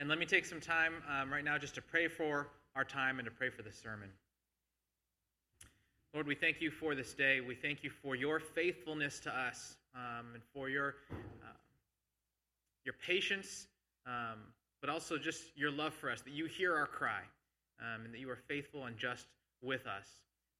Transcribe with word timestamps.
And 0.00 0.08
let 0.08 0.18
me 0.18 0.26
take 0.26 0.46
some 0.46 0.60
time 0.60 0.92
um, 1.10 1.32
right 1.32 1.42
now 1.42 1.58
just 1.58 1.74
to 1.74 1.82
pray 1.82 2.06
for 2.06 2.46
our 2.76 2.84
time 2.84 3.18
and 3.18 3.26
to 3.26 3.32
pray 3.32 3.50
for 3.50 3.62
the 3.62 3.72
sermon. 3.72 4.08
Lord, 6.14 6.28
we 6.28 6.36
thank 6.36 6.60
you 6.60 6.70
for 6.70 6.94
this 6.94 7.14
day. 7.14 7.40
We 7.40 7.56
thank 7.56 7.82
you 7.82 7.90
for 7.90 8.14
your 8.14 8.38
faithfulness 8.38 9.18
to 9.20 9.30
us 9.36 9.76
um, 9.96 10.26
and 10.34 10.42
for 10.54 10.68
your, 10.68 10.94
uh, 11.42 11.56
your 12.84 12.94
patience, 13.04 13.66
um, 14.06 14.38
but 14.80 14.88
also 14.88 15.18
just 15.18 15.42
your 15.56 15.72
love 15.72 15.94
for 15.94 16.10
us, 16.10 16.22
that 16.22 16.32
you 16.32 16.46
hear 16.46 16.76
our 16.76 16.86
cry 16.86 17.20
um, 17.80 18.04
and 18.04 18.14
that 18.14 18.20
you 18.20 18.30
are 18.30 18.38
faithful 18.48 18.86
and 18.86 18.96
just 18.96 19.26
with 19.62 19.86
us. 19.88 20.06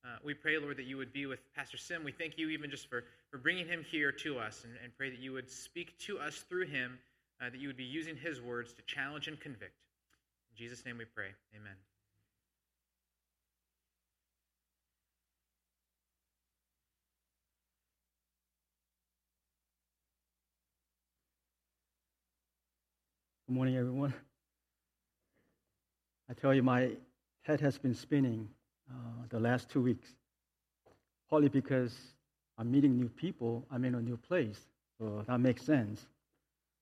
Uh, 0.04 0.16
we 0.24 0.34
pray, 0.34 0.58
Lord, 0.58 0.76
that 0.78 0.86
you 0.86 0.96
would 0.96 1.12
be 1.12 1.26
with 1.26 1.38
Pastor 1.54 1.76
Sim. 1.76 2.02
We 2.02 2.12
thank 2.12 2.38
you 2.38 2.48
even 2.48 2.70
just 2.70 2.88
for, 2.88 3.04
for 3.30 3.38
bringing 3.38 3.68
him 3.68 3.84
here 3.88 4.10
to 4.12 4.38
us 4.38 4.64
and, 4.64 4.74
and 4.82 4.92
pray 4.96 5.10
that 5.10 5.20
you 5.20 5.32
would 5.32 5.48
speak 5.48 5.96
to 6.00 6.18
us 6.18 6.44
through 6.48 6.66
him, 6.66 6.98
uh, 7.40 7.50
that 7.50 7.60
you 7.60 7.68
would 7.68 7.76
be 7.76 7.84
using 7.84 8.16
his 8.16 8.40
words 8.40 8.72
to 8.72 8.82
challenge 8.82 9.28
and 9.28 9.38
convict. 9.38 9.74
In 10.50 10.56
Jesus' 10.56 10.84
name 10.84 10.98
we 10.98 11.04
pray. 11.04 11.28
Amen. 11.54 11.74
Good 23.46 23.54
morning, 23.54 23.76
everyone. 23.76 24.12
I 26.28 26.34
tell 26.34 26.52
you, 26.52 26.62
my 26.62 26.90
head 27.42 27.60
has 27.62 27.78
been 27.78 27.94
spinning 27.94 28.46
uh, 28.90 29.24
the 29.30 29.40
last 29.40 29.70
two 29.70 29.80
weeks, 29.80 30.08
partly 31.30 31.48
because 31.48 31.96
I'm 32.58 32.70
meeting 32.70 32.98
new 32.98 33.08
people, 33.08 33.64
I'm 33.70 33.86
in 33.86 33.94
a 33.94 34.02
new 34.02 34.18
place, 34.18 34.60
so 34.98 35.24
that 35.26 35.40
makes 35.40 35.62
sense. 35.62 36.06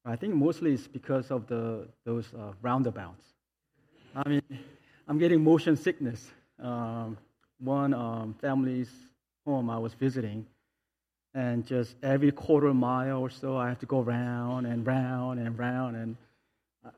I 0.08 0.14
think 0.14 0.34
mostly 0.36 0.72
it's 0.72 0.86
because 0.86 1.32
of 1.32 1.48
the, 1.48 1.88
those 2.04 2.32
uh, 2.32 2.52
roundabouts. 2.62 3.24
I 4.14 4.28
mean, 4.28 4.42
I'm 5.08 5.18
getting 5.18 5.42
motion 5.42 5.76
sickness. 5.76 6.30
Um, 6.62 7.18
one 7.58 7.92
um, 7.92 8.36
family's 8.40 8.90
home 9.44 9.68
I 9.68 9.78
was 9.78 9.94
visiting, 9.94 10.46
and 11.34 11.66
just 11.66 11.96
every 12.04 12.30
quarter 12.30 12.72
mile 12.72 13.18
or 13.18 13.30
so, 13.30 13.56
I 13.56 13.68
have 13.68 13.80
to 13.80 13.86
go 13.86 14.00
round 14.00 14.68
and 14.68 14.86
round 14.86 15.40
and 15.40 15.58
round. 15.58 15.96
And 15.96 16.16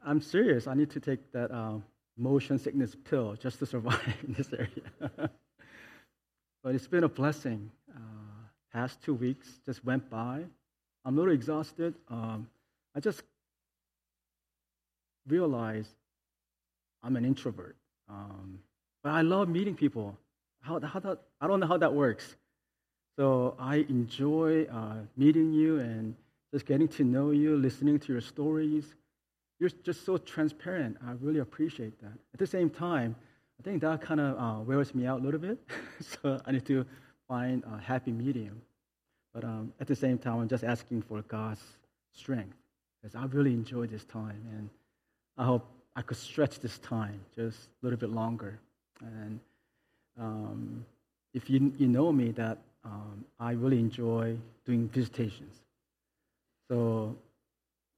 I'm 0.05 0.21
serious. 0.21 0.67
I 0.67 0.75
need 0.75 0.91
to 0.91 1.01
take 1.01 1.33
that 1.33 1.51
um, 1.51 1.83
motion 2.19 2.59
sickness 2.59 2.95
pill 2.95 3.37
just 3.41 3.59
to 3.61 3.67
survive 3.67 4.17
in 4.27 4.35
this 4.35 4.53
area. 4.53 5.11
but 6.63 6.75
it's 6.75 6.87
been 6.87 7.05
a 7.05 7.09
blessing. 7.09 7.71
Uh, 7.91 8.01
past 8.71 9.01
two 9.03 9.15
weeks 9.15 9.49
just 9.65 9.83
went 9.83 10.11
by. 10.11 10.45
I'm 11.07 11.17
a 11.17 11.19
little 11.19 11.33
exhausted. 11.33 11.95
Um, 12.11 12.49
I 12.99 13.01
just 13.01 13.23
realized 15.29 15.95
I'm 17.05 17.15
an 17.15 17.25
introvert. 17.25 17.77
Um, 18.09 18.59
but 19.05 19.11
I 19.11 19.21
love 19.21 19.49
meeting 19.49 19.77
people. 19.77 20.19
How, 20.63 20.81
how 20.81 20.99
that, 20.99 21.21
I 21.41 21.47
don't 21.47 21.61
know 21.61 21.69
how 21.69 21.77
that 21.77 21.95
works. 21.95 22.35
So 23.17 23.55
I 23.57 23.87
enjoy 23.89 24.65
uh, 24.65 24.97
meeting 25.17 25.53
you 25.53 25.79
and 25.79 26.17
just 26.53 26.67
getting 26.67 26.89
to 26.89 27.05
know 27.05 27.31
you, 27.31 27.57
listening 27.57 28.01
to 28.01 28.13
your 28.13 28.21
stories. 28.21 28.97
You're 29.61 29.71
just 29.85 30.05
so 30.05 30.19
transparent. 30.19 30.97
I 31.07 31.13
really 31.21 31.39
appreciate 31.39 32.01
that. 32.01 32.19
At 32.35 32.41
the 32.41 32.49
same 32.49 32.69
time, 32.69 33.15
I 33.61 33.63
think 33.63 33.81
that 33.83 34.01
kind 34.01 34.19
of 34.19 34.37
uh, 34.37 34.61
wears 34.65 34.93
me 34.93 35.07
out 35.07 35.21
a 35.21 35.23
little 35.23 35.39
bit. 35.39 35.61
so 36.01 36.41
I 36.45 36.51
need 36.51 36.67
to 36.67 36.85
find 37.29 37.63
a 37.63 37.81
happy 37.81 38.11
medium. 38.11 38.61
But 39.33 39.45
um, 39.45 39.73
at 39.79 39.87
the 39.87 39.95
same 39.95 40.19
time, 40.19 40.41
I'm 40.41 40.49
just 40.49 40.65
asking 40.65 41.03
for 41.03 41.23
God's 41.23 41.63
strength 42.13 42.57
because 43.01 43.15
I 43.15 43.25
really 43.27 43.53
enjoy 43.53 43.87
this 43.87 44.05
time. 44.05 44.43
And 44.57 44.69
I 45.37 45.45
hope 45.45 45.67
I 45.97 46.03
could 46.03 46.17
stretch 46.17 46.61
this 46.61 46.79
time 46.79 47.21
just 47.37 47.59
a 47.59 47.87
little 47.87 47.99
bit 47.99 48.11
longer. 48.11 48.59
And 49.01 49.41
um, 50.19 50.85
if 51.35 51.49
you, 51.49 51.73
you 51.79 51.89
know 51.89 52.13
me, 52.13 52.33
that 52.33 52.59
um, 52.85 53.25
I 53.39 53.53
really 53.53 53.79
enjoy 53.79 54.37
doing 54.65 54.89
visitations. 54.89 55.55
So 56.71 57.17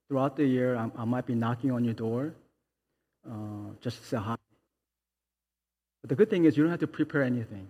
throughout 0.07 0.35
the 0.35 0.45
year, 0.45 0.75
I, 0.75 0.89
I 0.97 1.05
might 1.05 1.25
be 1.25 1.35
knocking 1.35 1.71
on 1.71 1.83
your 1.83 1.93
door 1.93 2.33
uh, 3.29 3.71
just 3.81 4.01
to 4.01 4.07
say 4.07 4.17
hi. 4.17 4.35
But 6.01 6.09
the 6.09 6.15
good 6.15 6.29
thing 6.29 6.45
is 6.45 6.57
you 6.57 6.63
don't 6.63 6.71
have 6.71 6.79
to 6.79 6.87
prepare 6.87 7.23
anything, 7.23 7.67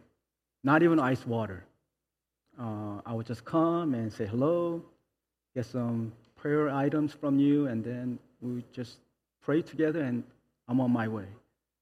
not 0.63 0.83
even 0.83 0.99
ice 0.99 1.25
water. 1.25 1.63
Uh, 2.59 3.01
I 3.05 3.13
would 3.13 3.25
just 3.25 3.43
come 3.43 3.93
and 3.93 4.11
say 4.11 4.25
hello, 4.25 4.81
get 5.55 5.65
some 5.65 6.11
prayer 6.41 6.69
items 6.69 7.13
from 7.13 7.39
you, 7.39 7.67
and 7.67 7.83
then 7.83 8.17
we 8.41 8.63
just 8.73 8.97
pray 9.43 9.61
together, 9.61 10.01
and 10.01 10.23
I'm 10.67 10.81
on 10.81 10.91
my 10.91 11.07
way. 11.07 11.27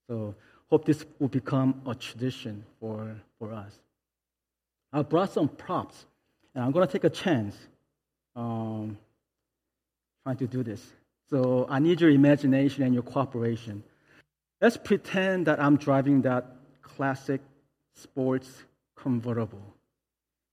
So 0.08 0.36
hope 0.70 0.86
this 0.86 1.06
will 1.20 1.30
become 1.30 1.82
a 1.88 1.96
tradition 1.96 2.66
for, 2.80 3.16
for 3.40 3.54
us. 3.54 3.72
I 4.92 5.02
brought 5.02 5.32
some 5.32 5.48
props, 5.48 6.06
and 6.54 6.64
I'm 6.64 6.72
going 6.72 6.86
to 6.86 6.92
take 6.92 7.06
a 7.06 7.10
chance. 7.10 7.56
Um, 8.36 8.98
trying 10.24 10.38
to 10.38 10.48
do 10.48 10.64
this. 10.64 10.94
So 11.30 11.66
I 11.70 11.80
need 11.80 12.02
your 12.02 12.10
imagination 12.10 12.84
and 12.84 12.94
your 12.94 13.04
cooperation. 13.04 13.84
Let's 14.62 14.78
pretend 14.78 15.48
that 15.48 15.60
I'm 15.62 15.78
driving 15.78 16.22
that 16.24 16.46
classic 16.82 17.42
sports 17.96 18.64
convertible. 18.96 19.62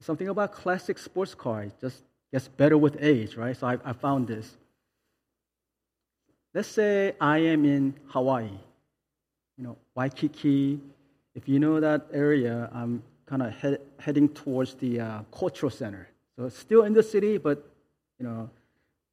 Something 0.00 0.28
about 0.28 0.52
classic 0.52 0.98
sports 0.98 1.34
car 1.34 1.66
just 1.80 2.02
gets 2.32 2.48
better 2.48 2.76
with 2.76 2.96
age, 3.00 3.36
right? 3.36 3.56
So 3.56 3.66
I, 3.66 3.78
I 3.84 3.92
found 3.92 4.26
this. 4.26 4.56
Let's 6.54 6.68
say 6.68 7.14
I 7.20 7.38
am 7.38 7.64
in 7.64 7.94
Hawaii, 8.08 8.48
you 9.58 9.64
know, 9.64 9.76
Waikiki. 9.94 10.80
If 11.34 11.48
you 11.48 11.58
know 11.58 11.80
that 11.80 12.06
area, 12.12 12.70
I'm 12.72 13.02
kind 13.26 13.42
of 13.42 13.52
head, 13.52 13.80
heading 13.98 14.28
towards 14.28 14.74
the 14.74 15.00
uh, 15.00 15.20
cultural 15.32 15.70
center. 15.70 16.08
So 16.36 16.46
it's 16.46 16.58
still 16.58 16.84
in 16.84 16.92
the 16.92 17.02
city, 17.02 17.38
but 17.38 17.68
you 18.18 18.26
know, 18.26 18.48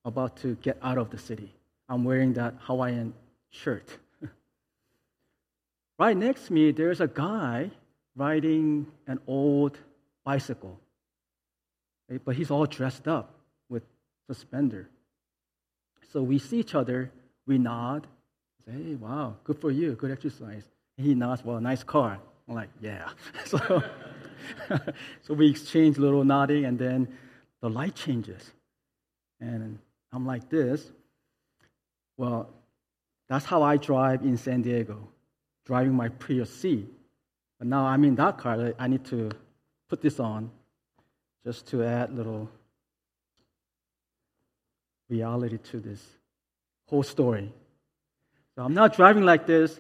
about 0.06 0.38
to 0.38 0.56
get 0.62 0.78
out 0.82 0.98
of 0.98 1.10
the 1.10 1.18
city. 1.18 1.54
I'm 1.90 2.04
wearing 2.04 2.34
that 2.34 2.56
Hawaiian 2.60 3.14
shirt. 3.50 3.98
right 6.00 6.16
next 6.16 6.48
to 6.48 6.54
me, 6.54 6.72
there's 6.72 7.02
a 7.02 7.08
guy 7.08 7.72
riding 8.16 8.88
an 9.08 9.20
old 9.28 9.78
bicycle. 10.24 10.80
But 12.18 12.36
he's 12.36 12.52
all 12.52 12.66
dressed 12.66 13.08
up 13.08 13.36
with 13.70 13.84
suspender. 14.28 14.90
So 16.12 16.22
we 16.22 16.40
see 16.40 16.60
each 16.60 16.76
other, 16.76 17.12
we 17.48 17.58
nod, 17.58 18.08
say, 18.66 18.72
hey, 18.72 18.96
wow, 18.96 19.36
good 19.44 19.60
for 19.60 19.72
you, 19.72 19.94
good 19.94 20.12
exercise. 20.12 20.64
And 20.98 21.08
he 21.08 21.16
nods, 21.16 21.44
well, 21.44 21.60
nice 21.60 21.84
car. 21.84 22.20
I'm 22.48 22.56
like, 22.56 22.70
yeah. 22.82 23.10
so, 23.46 23.84
so 25.22 25.34
we 25.34 25.50
exchange 25.50 25.98
little 25.98 26.24
nodding, 26.24 26.66
and 26.66 26.78
then 26.78 27.08
the 27.62 27.70
light 27.70 27.96
changes. 27.96 28.52
And 29.40 29.80
I'm 30.12 30.26
like 30.26 30.50
this. 30.50 30.92
Well, 32.18 32.50
that's 33.28 33.46
how 33.46 33.64
I 33.64 33.78
drive 33.78 34.22
in 34.22 34.38
San 34.38 34.62
Diego, 34.62 35.08
driving 35.66 35.94
my 35.94 36.10
Prius 36.10 36.54
C. 36.54 36.86
But 37.58 37.68
now 37.68 37.86
I'm 37.86 38.04
in 38.04 38.16
that 38.16 38.38
car. 38.38 38.74
I 38.78 38.88
need 38.88 39.06
to 39.06 39.32
put 39.90 40.02
this 40.02 40.20
on 40.20 40.52
just 41.46 41.68
to 41.68 41.84
add 41.84 42.16
little 42.16 42.50
reality 45.10 45.58
to 45.72 45.80
this 45.80 46.02
whole 46.88 47.04
story. 47.04 47.52
So 48.56 48.64
I'm 48.64 48.74
not 48.74 48.96
driving 48.96 49.24
like 49.24 49.46
this. 49.46 49.80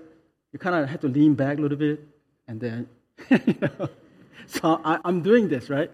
You 0.51 0.59
kind 0.59 0.75
of 0.75 0.90
have 0.90 1.01
to 1.01 1.07
lean 1.07 1.34
back 1.34 1.57
a 1.57 1.62
little 1.62 1.78
bit, 1.78 2.06
and 2.47 2.59
then. 2.59 2.88
So 4.47 4.81
I, 4.84 5.00
I'm 5.06 5.22
doing 5.22 5.47
this, 5.47 5.69
right? 5.69 5.91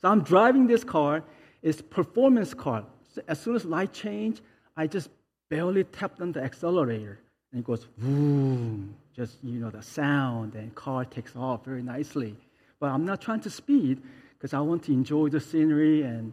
So 0.00 0.08
I'm 0.08 0.22
driving 0.22 0.66
this 0.66 0.84
car. 0.84 1.22
It's 1.62 1.80
performance 1.80 2.54
car, 2.54 2.84
as 3.28 3.40
soon 3.40 3.54
as 3.54 3.64
light 3.64 3.92
change, 3.92 4.40
I 4.76 4.86
just 4.86 5.10
barely 5.48 5.84
tapped 5.84 6.20
on 6.20 6.32
the 6.32 6.42
accelerator, 6.42 7.20
and 7.52 7.60
it 7.60 7.64
goes 7.64 7.86
boom. 7.98 8.94
Just 9.14 9.36
you 9.44 9.60
know 9.60 9.70
the 9.70 9.82
sound, 9.82 10.54
and 10.54 10.74
car 10.74 11.04
takes 11.04 11.36
off 11.36 11.64
very 11.64 11.82
nicely. 11.82 12.34
But 12.80 12.90
I'm 12.90 13.04
not 13.04 13.20
trying 13.20 13.40
to 13.40 13.50
speed 13.50 14.02
because 14.42 14.54
I 14.54 14.60
want 14.60 14.82
to 14.84 14.92
enjoy 14.92 15.28
the 15.28 15.38
scenery 15.40 16.02
and 16.02 16.32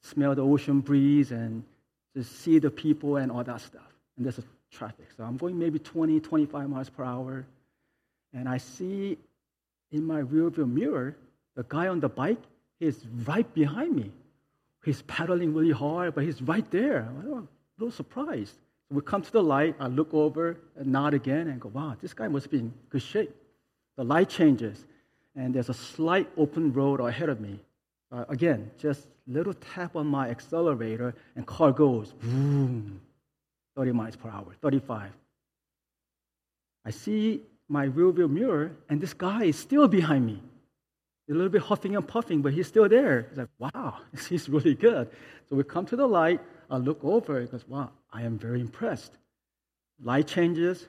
smell 0.00 0.32
the 0.36 0.42
ocean 0.42 0.78
breeze 0.80 1.32
and 1.32 1.64
just 2.16 2.40
see 2.40 2.60
the 2.60 2.70
people 2.70 3.16
and 3.16 3.32
all 3.32 3.42
that 3.42 3.60
stuff. 3.60 3.82
And 4.16 4.24
there's 4.24 4.40
traffic, 4.70 5.08
so 5.16 5.24
I'm 5.24 5.36
going 5.36 5.58
maybe 5.58 5.80
20, 5.80 6.20
25 6.20 6.70
miles 6.70 6.88
per 6.88 7.02
hour, 7.02 7.44
and 8.32 8.48
I 8.48 8.58
see 8.58 9.18
in 9.90 10.04
my 10.04 10.22
rearview 10.22 10.70
mirror 10.70 11.16
the 11.56 11.64
guy 11.68 11.88
on 11.88 11.98
the 11.98 12.08
bike 12.08 12.42
is 12.78 13.04
right 13.26 13.52
behind 13.54 13.96
me 13.96 14.12
he's 14.88 15.02
paddling 15.02 15.54
really 15.54 15.72
hard, 15.72 16.14
but 16.14 16.24
he's 16.24 16.40
right 16.42 16.68
there. 16.70 17.06
I'm 17.08 17.32
a 17.32 17.46
little 17.78 17.90
surprised. 17.92 18.54
So 18.88 18.94
we 18.94 19.02
come 19.02 19.22
to 19.22 19.30
the 19.30 19.42
light, 19.42 19.76
I 19.78 19.86
look 19.86 20.14
over 20.14 20.56
and 20.76 20.86
nod 20.92 21.14
again 21.14 21.48
and 21.48 21.60
go, 21.60 21.68
wow, 21.68 21.94
this 22.00 22.14
guy 22.14 22.28
must 22.28 22.50
be 22.50 22.60
in 22.60 22.72
good 22.88 23.02
shape. 23.02 23.34
The 23.96 24.04
light 24.04 24.28
changes, 24.28 24.86
and 25.38 25.54
there's 25.54 25.68
a 25.68 25.74
slight 25.74 26.28
open 26.36 26.72
road 26.72 27.00
ahead 27.00 27.28
of 27.28 27.40
me. 27.40 27.58
Uh, 28.10 28.24
again, 28.28 28.70
just 28.78 29.06
little 29.26 29.54
tap 29.54 29.96
on 29.96 30.06
my 30.06 30.28
accelerator, 30.28 31.14
and 31.36 31.46
car 31.46 31.72
goes 31.72 32.12
boom, 32.12 33.00
30 33.76 33.92
miles 33.92 34.16
per 34.16 34.28
hour, 34.28 34.54
35, 34.60 35.12
I 36.84 36.90
see 36.90 37.42
my 37.68 37.86
rearview 37.86 38.30
mirror, 38.30 38.72
and 38.88 38.98
this 38.98 39.12
guy 39.12 39.44
is 39.44 39.58
still 39.58 39.88
behind 39.88 40.24
me. 40.24 40.42
a 41.28 41.34
little 41.34 41.50
bit 41.50 41.60
huffing 41.60 41.94
and 41.94 42.08
puffing, 42.08 42.40
but 42.40 42.54
he's 42.54 42.66
still 42.66 42.88
there. 42.88 43.26
He's 43.28 43.36
like, 43.36 43.48
wow, 43.58 43.98
he's 44.30 44.48
really 44.48 44.74
good. 44.74 45.10
So 45.48 45.56
we 45.56 45.64
come 45.64 45.84
to 45.86 45.96
the 45.96 46.06
light. 46.06 46.40
I 46.70 46.78
look 46.78 47.04
over. 47.04 47.38
He 47.42 47.46
goes, 47.46 47.68
wow, 47.68 47.90
I 48.10 48.22
am 48.22 48.38
very 48.38 48.62
impressed. 48.62 49.12
Light 50.02 50.26
changes, 50.26 50.88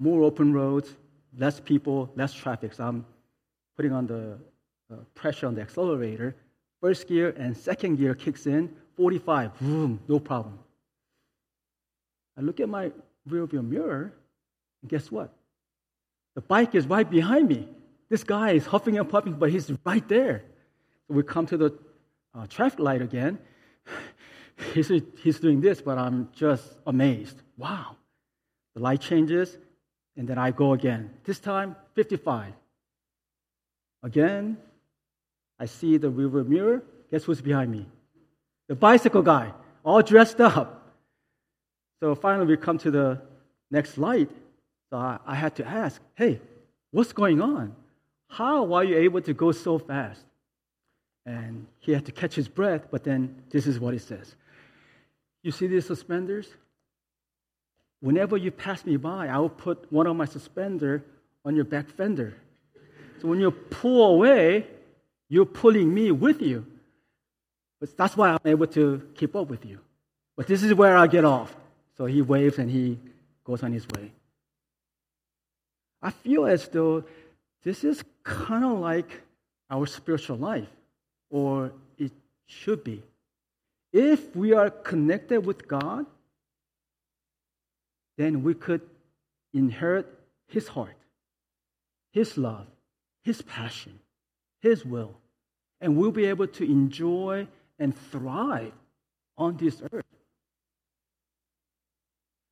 more 0.00 0.24
open 0.24 0.52
roads, 0.52 0.96
less 1.38 1.60
people, 1.60 2.10
less 2.16 2.32
traffic. 2.32 2.74
So 2.74 2.84
I'm 2.84 3.06
putting 3.76 3.92
on 3.92 4.06
the 4.06 4.38
uh, 4.92 4.96
pressure 5.14 5.46
on 5.46 5.54
the 5.54 5.62
accelerator. 5.62 6.36
First 6.80 7.08
gear 7.08 7.34
and 7.38 7.56
second 7.56 7.96
gear 7.96 8.14
kicks 8.14 8.46
in, 8.46 8.74
45, 8.96 9.58
boom, 9.58 10.00
no 10.06 10.18
problem. 10.18 10.58
I 12.36 12.42
look 12.42 12.60
at 12.60 12.68
my 12.68 12.92
rearview 13.28 13.66
mirror, 13.66 14.12
and 14.82 14.90
guess 14.90 15.10
what? 15.10 15.32
The 16.34 16.40
bike 16.40 16.74
is 16.74 16.86
right 16.86 17.08
behind 17.08 17.48
me. 17.48 17.68
This 18.08 18.24
guy 18.24 18.50
is 18.52 18.66
huffing 18.66 18.98
and 18.98 19.08
puffing, 19.08 19.34
but 19.34 19.50
he's 19.50 19.72
right 19.84 20.06
there. 20.08 20.44
So 21.06 21.14
we 21.14 21.22
come 21.22 21.46
to 21.46 21.56
the 21.56 21.78
uh, 22.34 22.46
traffic 22.46 22.80
light 22.80 23.02
again. 23.02 23.38
He's, 24.72 24.88
he's 25.16 25.40
doing 25.40 25.60
this, 25.60 25.82
but 25.82 25.98
I'm 25.98 26.28
just 26.32 26.62
amazed. 26.86 27.42
Wow. 27.56 27.96
The 28.74 28.80
light 28.80 29.00
changes, 29.00 29.58
and 30.16 30.28
then 30.28 30.38
I 30.38 30.52
go 30.52 30.74
again. 30.74 31.10
This 31.24 31.40
time, 31.40 31.74
55. 31.94 32.52
Again, 34.04 34.58
I 35.58 35.64
see 35.64 35.96
the 35.96 36.10
rear 36.10 36.44
mirror. 36.44 36.82
Guess 37.10 37.24
who's 37.24 37.40
behind 37.40 37.72
me? 37.72 37.86
The 38.68 38.74
bicycle 38.74 39.22
guy, 39.22 39.52
all 39.82 40.02
dressed 40.02 40.40
up. 40.40 40.94
So 42.00 42.14
finally, 42.14 42.46
we 42.46 42.56
come 42.58 42.76
to 42.78 42.90
the 42.90 43.22
next 43.70 43.96
light. 43.96 44.30
So 44.90 44.98
I, 44.98 45.18
I 45.26 45.34
had 45.34 45.56
to 45.56 45.66
ask, 45.66 46.02
hey, 46.16 46.40
what's 46.90 47.14
going 47.14 47.40
on? 47.40 47.74
How 48.28 48.74
are 48.74 48.84
you 48.84 48.96
able 48.98 49.22
to 49.22 49.32
go 49.32 49.52
so 49.52 49.78
fast? 49.78 50.20
And 51.24 51.66
he 51.80 51.92
had 51.92 52.04
to 52.04 52.12
catch 52.12 52.34
his 52.34 52.46
breath, 52.48 52.88
but 52.90 53.04
then 53.04 53.42
this 53.48 53.66
is 53.66 53.80
what 53.80 53.94
he 53.94 53.98
says. 53.98 54.34
You 55.42 55.50
see 55.50 55.66
these 55.66 55.86
suspenders? 55.86 56.46
Whenever 58.00 58.36
you 58.36 58.50
pass 58.50 58.84
me 58.84 58.98
by, 58.98 59.28
I 59.28 59.38
will 59.38 59.48
put 59.48 59.90
one 59.90 60.06
of 60.06 60.14
my 60.14 60.26
suspender 60.26 61.02
on 61.42 61.56
your 61.56 61.64
back 61.64 61.88
fender. 61.88 62.34
So 63.20 63.28
when 63.28 63.40
you 63.40 63.50
pull 63.50 64.14
away, 64.14 64.66
you're 65.28 65.46
pulling 65.46 65.92
me 65.92 66.10
with 66.10 66.42
you. 66.42 66.66
But 67.80 67.96
that's 67.96 68.16
why 68.16 68.30
I'm 68.30 68.38
able 68.44 68.66
to 68.68 69.02
keep 69.14 69.34
up 69.36 69.48
with 69.48 69.64
you. 69.64 69.80
But 70.36 70.46
this 70.46 70.62
is 70.62 70.74
where 70.74 70.96
I 70.96 71.06
get 71.06 71.24
off. 71.24 71.54
So 71.96 72.06
he 72.06 72.22
waves 72.22 72.58
and 72.58 72.70
he 72.70 72.98
goes 73.44 73.62
on 73.62 73.72
his 73.72 73.86
way. 73.88 74.12
I 76.02 76.10
feel 76.10 76.46
as 76.46 76.68
though 76.68 77.04
this 77.62 77.82
is 77.84 78.02
kind 78.22 78.64
of 78.64 78.78
like 78.78 79.22
our 79.70 79.86
spiritual 79.86 80.36
life, 80.36 80.68
or 81.30 81.72
it 81.98 82.12
should 82.46 82.84
be. 82.84 83.02
If 83.92 84.36
we 84.36 84.52
are 84.52 84.70
connected 84.70 85.46
with 85.46 85.66
God, 85.66 86.04
then 88.18 88.42
we 88.42 88.54
could 88.54 88.82
inherit 89.52 90.06
His 90.48 90.68
heart, 90.68 90.96
His 92.12 92.36
love, 92.36 92.66
His 93.24 93.42
passion, 93.42 93.98
His 94.60 94.84
will, 94.84 95.14
and 95.80 95.96
we'll 95.96 96.10
be 96.10 96.26
able 96.26 96.46
to 96.46 96.64
enjoy 96.64 97.48
and 97.78 97.96
thrive 98.10 98.72
on 99.36 99.56
this 99.56 99.82
earth. 99.92 100.04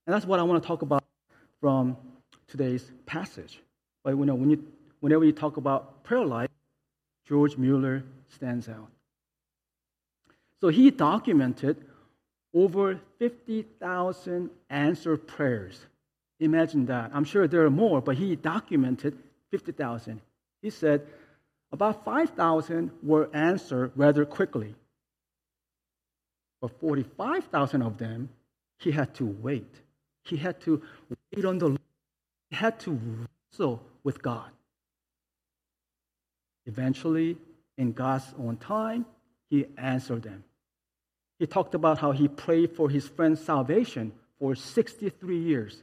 And 0.06 0.14
that's 0.14 0.26
what 0.26 0.40
I 0.40 0.42
want 0.42 0.62
to 0.62 0.66
talk 0.66 0.82
about 0.82 1.04
from 1.60 1.96
today's 2.48 2.90
passage. 3.06 3.60
But 4.02 4.10
you 4.16 4.24
know, 4.24 4.34
when 4.34 4.50
you, 4.50 4.64
whenever 5.00 5.24
you 5.24 5.32
talk 5.32 5.56
about 5.56 6.02
prayer 6.02 6.24
life, 6.24 6.50
George 7.26 7.56
Mueller 7.56 8.02
stands 8.28 8.68
out. 8.68 8.88
So 10.60 10.68
he 10.68 10.90
documented 10.90 11.76
over 12.54 13.00
50,000 13.18 14.50
answered 14.70 15.26
prayers. 15.26 15.80
Imagine 16.40 16.86
that. 16.86 17.10
I'm 17.14 17.24
sure 17.24 17.46
there 17.46 17.64
are 17.64 17.70
more, 17.70 18.00
but 18.00 18.16
he 18.16 18.36
documented 18.36 19.16
50,000. 19.50 20.20
He 20.62 20.70
said 20.70 21.06
about 21.72 22.04
5,000 22.04 22.90
were 23.02 23.28
answered 23.34 23.92
rather 23.96 24.24
quickly. 24.24 24.74
But 26.60 26.78
45,000 26.78 27.82
of 27.82 27.98
them, 27.98 28.28
he 28.78 28.92
had 28.92 29.14
to 29.16 29.26
wait. 29.26 29.74
He 30.24 30.36
had 30.36 30.60
to 30.62 30.80
wait 31.34 31.44
on 31.44 31.58
the 31.58 31.68
Lord. 31.68 31.80
He 32.50 32.56
had 32.56 32.78
to 32.80 32.98
wrestle 33.52 33.82
with 34.04 34.22
God. 34.22 34.50
Eventually, 36.66 37.36
in 37.76 37.92
God's 37.92 38.32
own 38.38 38.56
time, 38.56 39.04
he 39.50 39.66
answered 39.76 40.22
them. 40.22 40.44
He 41.40 41.46
talked 41.46 41.74
about 41.74 41.98
how 41.98 42.12
he 42.12 42.28
prayed 42.28 42.76
for 42.76 42.88
his 42.88 43.08
friend's 43.08 43.44
salvation 43.44 44.12
for 44.38 44.54
63 44.54 45.38
years. 45.38 45.82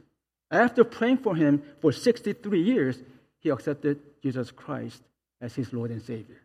After 0.50 0.84
praying 0.84 1.18
for 1.18 1.36
him 1.36 1.62
for 1.80 1.92
63 1.92 2.62
years, 2.62 2.98
he 3.40 3.48
accepted 3.48 3.98
Jesus 4.22 4.50
Christ 4.50 5.02
as 5.40 5.54
his 5.54 5.72
Lord 5.72 5.90
and 5.90 6.02
Savior. 6.02 6.40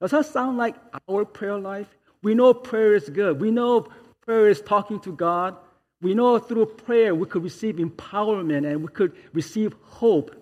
Does 0.00 0.10
that 0.12 0.26
sound 0.26 0.58
like 0.58 0.76
our 1.08 1.24
prayer 1.24 1.58
life? 1.58 1.88
We 2.22 2.34
know 2.34 2.52
prayer 2.52 2.94
is 2.94 3.08
good. 3.08 3.40
We 3.40 3.50
know 3.50 3.88
prayer 4.22 4.48
is 4.48 4.60
talking 4.60 5.00
to 5.00 5.12
God. 5.12 5.56
We 6.02 6.14
know 6.14 6.38
through 6.38 6.66
prayer 6.66 7.14
we 7.14 7.26
could 7.26 7.42
receive 7.42 7.76
empowerment 7.76 8.70
and 8.70 8.82
we 8.82 8.88
could 8.88 9.14
receive 9.32 9.74
hope. 9.82 10.34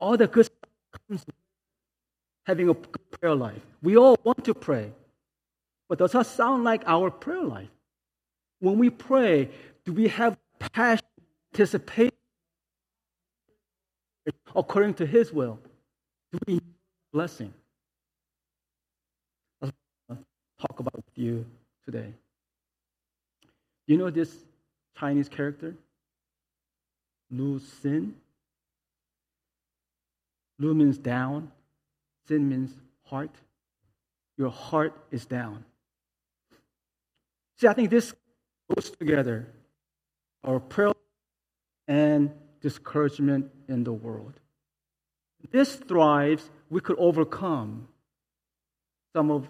All 0.00 0.16
the 0.16 0.26
good 0.26 0.46
stuff 0.46 1.00
comes 1.08 1.24
having 2.44 2.68
a 2.68 2.74
good 2.74 3.10
prayer 3.12 3.34
life. 3.34 3.62
We 3.82 3.96
all 3.96 4.18
want 4.24 4.44
to 4.44 4.54
pray. 4.54 4.92
But 5.88 5.98
does 5.98 6.12
that 6.12 6.26
sound 6.26 6.64
like 6.64 6.82
our 6.86 7.10
prayer 7.10 7.42
life? 7.42 7.68
When 8.58 8.78
we 8.78 8.90
pray, 8.90 9.50
do 9.84 9.92
we 9.92 10.08
have 10.08 10.36
passion, 10.58 11.06
anticipation 11.52 12.14
according 14.54 14.94
to 14.94 15.06
His 15.06 15.32
will? 15.32 15.58
Blessing? 17.12 17.52
Let's 19.60 19.72
talk 20.60 20.80
about 20.80 20.94
with 20.96 21.04
you 21.16 21.44
today. 21.84 22.14
You 23.86 23.98
know 23.98 24.10
this 24.10 24.34
Chinese 24.98 25.28
character? 25.28 25.74
Lu 27.30 27.58
Sin? 27.58 28.14
Lu 30.58 30.74
means 30.74 30.98
down, 30.98 31.50
Sin 32.28 32.48
means 32.48 32.72
heart. 33.04 33.34
Your 34.38 34.50
heart 34.50 34.94
is 35.10 35.26
down. 35.26 35.64
See, 37.56 37.66
I 37.66 37.74
think 37.74 37.90
this 37.90 38.14
goes 38.72 38.90
together 38.90 39.48
our 40.44 40.60
prayer 40.60 40.92
and 41.86 42.30
discouragement 42.62 43.50
in 43.68 43.84
the 43.84 43.92
world. 43.92 44.32
This 45.50 45.74
thrives, 45.74 46.48
we 46.70 46.80
could 46.80 46.96
overcome 46.98 47.88
some 49.12 49.30
of 49.30 49.48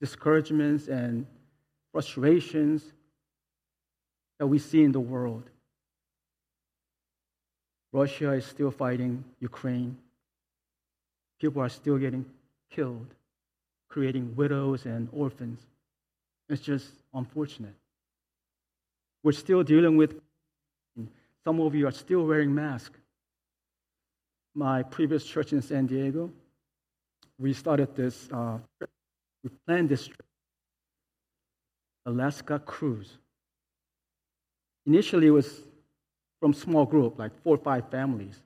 discouragements 0.00 0.88
and 0.88 1.26
frustrations 1.92 2.84
that 4.38 4.46
we 4.46 4.58
see 4.58 4.82
in 4.82 4.92
the 4.92 5.00
world. 5.00 5.42
Russia 7.92 8.32
is 8.32 8.46
still 8.46 8.70
fighting 8.70 9.24
Ukraine. 9.40 9.98
People 11.40 11.62
are 11.62 11.68
still 11.68 11.98
getting 11.98 12.24
killed, 12.70 13.06
creating 13.88 14.36
widows 14.36 14.86
and 14.86 15.08
orphans. 15.12 15.60
It's 16.48 16.62
just 16.62 16.88
unfortunate. 17.12 17.74
We're 19.22 19.32
still 19.32 19.62
dealing 19.62 19.96
with, 19.96 20.20
some 21.44 21.60
of 21.60 21.74
you 21.74 21.86
are 21.86 21.92
still 21.92 22.26
wearing 22.26 22.54
masks. 22.54 22.98
My 24.54 24.82
previous 24.82 25.24
church 25.24 25.52
in 25.52 25.62
San 25.62 25.86
Diego, 25.86 26.30
we 27.38 27.52
started 27.52 27.94
this, 27.94 28.28
uh, 28.32 28.58
we 29.44 29.50
planned 29.66 29.88
this 29.88 30.06
trip, 30.06 30.24
Alaska 32.06 32.58
cruise. 32.58 33.18
Initially, 34.86 35.28
it 35.28 35.30
was 35.30 35.60
from 36.40 36.52
small 36.54 36.86
group, 36.86 37.18
like 37.18 37.32
four 37.42 37.56
or 37.56 37.58
five 37.58 37.90
families. 37.90 38.42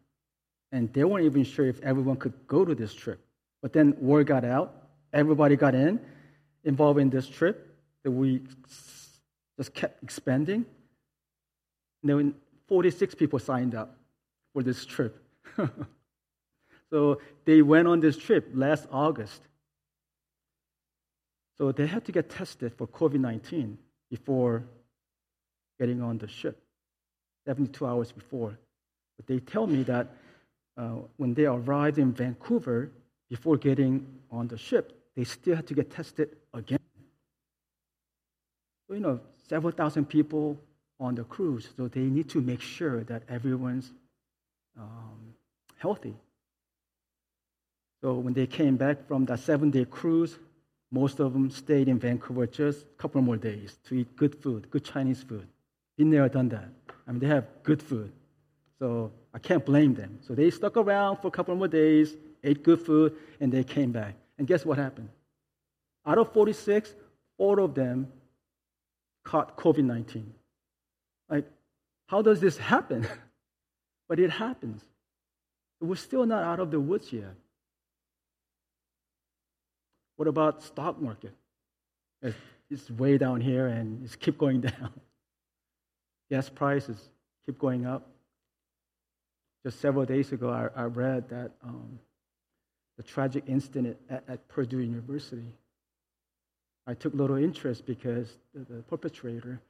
And 0.72 0.92
they 0.92 1.04
weren't 1.04 1.26
even 1.26 1.44
sure 1.44 1.66
if 1.66 1.80
everyone 1.82 2.16
could 2.16 2.34
go 2.46 2.64
to 2.64 2.74
this 2.74 2.94
trip. 2.94 3.20
But 3.60 3.72
then 3.72 3.94
word 4.00 4.26
got 4.26 4.44
out, 4.44 4.74
everybody 5.12 5.56
got 5.56 5.74
in, 5.74 6.00
involved 6.64 6.98
in 6.98 7.10
this 7.10 7.28
trip, 7.28 7.74
that 8.02 8.10
we 8.10 8.42
just 9.56 9.74
kept 9.74 10.02
expanding. 10.02 10.64
And 12.02 12.10
then 12.10 12.34
46 12.72 13.14
people 13.16 13.38
signed 13.38 13.74
up 13.74 13.98
for 14.54 14.62
this 14.62 14.86
trip. 14.86 15.22
so 16.90 17.20
they 17.44 17.60
went 17.60 17.86
on 17.86 18.00
this 18.00 18.16
trip 18.16 18.48
last 18.54 18.88
August. 18.90 19.42
So 21.58 21.70
they 21.70 21.86
had 21.86 22.02
to 22.06 22.12
get 22.12 22.30
tested 22.30 22.72
for 22.72 22.86
COVID 22.86 23.20
19 23.20 23.76
before 24.10 24.64
getting 25.78 26.00
on 26.00 26.16
the 26.16 26.26
ship. 26.26 26.62
72 27.46 27.84
hours 27.84 28.10
before. 28.10 28.58
But 29.18 29.26
they 29.26 29.40
tell 29.40 29.66
me 29.66 29.82
that 29.82 30.06
uh, 30.78 30.94
when 31.18 31.34
they 31.34 31.44
arrived 31.44 31.98
in 31.98 32.14
Vancouver, 32.14 32.90
before 33.28 33.58
getting 33.58 34.06
on 34.30 34.48
the 34.48 34.56
ship, 34.56 34.98
they 35.14 35.24
still 35.24 35.56
had 35.56 35.66
to 35.66 35.74
get 35.74 35.90
tested 35.90 36.36
again. 36.54 36.78
So, 38.88 38.94
you 38.94 39.00
know, 39.00 39.20
several 39.46 39.72
thousand 39.72 40.06
people 40.06 40.56
on 41.02 41.16
the 41.16 41.24
cruise, 41.24 41.68
so 41.76 41.88
they 41.88 42.00
need 42.00 42.28
to 42.30 42.40
make 42.40 42.60
sure 42.60 43.02
that 43.04 43.22
everyone's 43.28 43.92
um, 44.78 45.34
healthy. 45.76 46.14
So 48.00 48.14
when 48.14 48.34
they 48.34 48.46
came 48.46 48.76
back 48.76 49.06
from 49.08 49.24
that 49.26 49.40
seven-day 49.40 49.86
cruise, 49.86 50.38
most 50.92 51.20
of 51.20 51.32
them 51.32 51.50
stayed 51.50 51.88
in 51.88 51.98
Vancouver 51.98 52.46
just 52.46 52.82
a 52.82 53.02
couple 53.02 53.20
more 53.20 53.36
days 53.36 53.78
to 53.88 53.94
eat 53.94 54.14
good 54.16 54.34
food, 54.42 54.70
good 54.70 54.84
Chinese 54.84 55.22
food. 55.22 55.46
Been 55.96 56.10
there, 56.10 56.28
done 56.28 56.48
that. 56.50 56.68
I 57.06 57.10
mean, 57.10 57.20
they 57.20 57.26
have 57.26 57.46
good 57.62 57.82
food. 57.82 58.12
So 58.78 59.10
I 59.34 59.38
can't 59.38 59.64
blame 59.64 59.94
them. 59.94 60.18
So 60.20 60.34
they 60.34 60.50
stuck 60.50 60.76
around 60.76 61.18
for 61.18 61.28
a 61.28 61.30
couple 61.30 61.54
more 61.56 61.68
days, 61.68 62.16
ate 62.44 62.62
good 62.62 62.80
food, 62.80 63.16
and 63.40 63.50
they 63.50 63.64
came 63.64 63.90
back. 63.92 64.14
And 64.38 64.46
guess 64.46 64.64
what 64.64 64.78
happened? 64.78 65.08
Out 66.06 66.18
of 66.18 66.32
46, 66.32 66.94
four 67.38 67.60
of 67.60 67.74
them 67.74 68.08
caught 69.24 69.56
COVID 69.56 69.84
19. 69.84 70.34
Like, 71.32 71.50
how 72.08 72.20
does 72.20 72.40
this 72.40 72.58
happen? 72.58 73.08
but 74.08 74.20
it 74.20 74.28
happens. 74.30 74.82
We're 75.80 75.96
still 75.96 76.26
not 76.26 76.44
out 76.44 76.60
of 76.60 76.70
the 76.70 76.78
woods 76.78 77.10
yet. 77.10 77.34
What 80.16 80.28
about 80.28 80.62
stock 80.62 81.00
market? 81.00 81.32
It's 82.70 82.90
way 82.90 83.16
down 83.16 83.40
here 83.40 83.66
and 83.66 84.04
it's 84.04 84.14
keep 84.14 84.36
going 84.36 84.60
down. 84.72 84.92
Gas 86.30 86.50
prices 86.50 86.98
keep 87.46 87.58
going 87.58 87.86
up. 87.86 88.06
Just 89.64 89.80
several 89.80 90.04
days 90.04 90.32
ago, 90.32 90.50
I, 90.50 90.82
I 90.82 90.84
read 90.84 91.30
that 91.30 91.52
um, 91.64 91.98
the 92.98 93.02
tragic 93.02 93.44
incident 93.46 93.96
at, 94.10 94.24
at, 94.28 94.48
Purdue 94.48 94.80
University. 94.80 95.54
I 96.86 96.94
took 96.94 97.14
little 97.14 97.36
interest 97.36 97.86
because 97.86 98.28
the, 98.54 98.60
the 98.60 98.82
perpetrator 98.82 99.60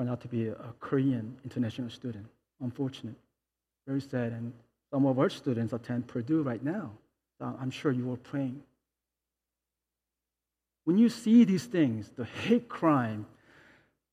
turned 0.00 0.10
out 0.10 0.20
to 0.22 0.28
be 0.28 0.48
a, 0.48 0.54
Korean 0.80 1.36
international 1.44 1.90
student. 1.90 2.26
Unfortunate. 2.60 3.14
Very 3.86 4.00
sad. 4.00 4.32
And 4.32 4.52
some 4.92 5.06
of 5.06 5.18
our 5.18 5.30
students 5.30 5.72
attend 5.72 6.06
Purdue 6.06 6.42
right 6.42 6.62
now. 6.64 6.90
So 7.38 7.54
I'm 7.60 7.70
sure 7.70 7.92
you 7.92 8.10
are 8.12 8.16
praying 8.16 8.62
when 10.90 10.98
you 10.98 11.08
see 11.08 11.44
these 11.44 11.66
things, 11.66 12.10
the 12.16 12.24
hate 12.24 12.68
crime, 12.68 13.24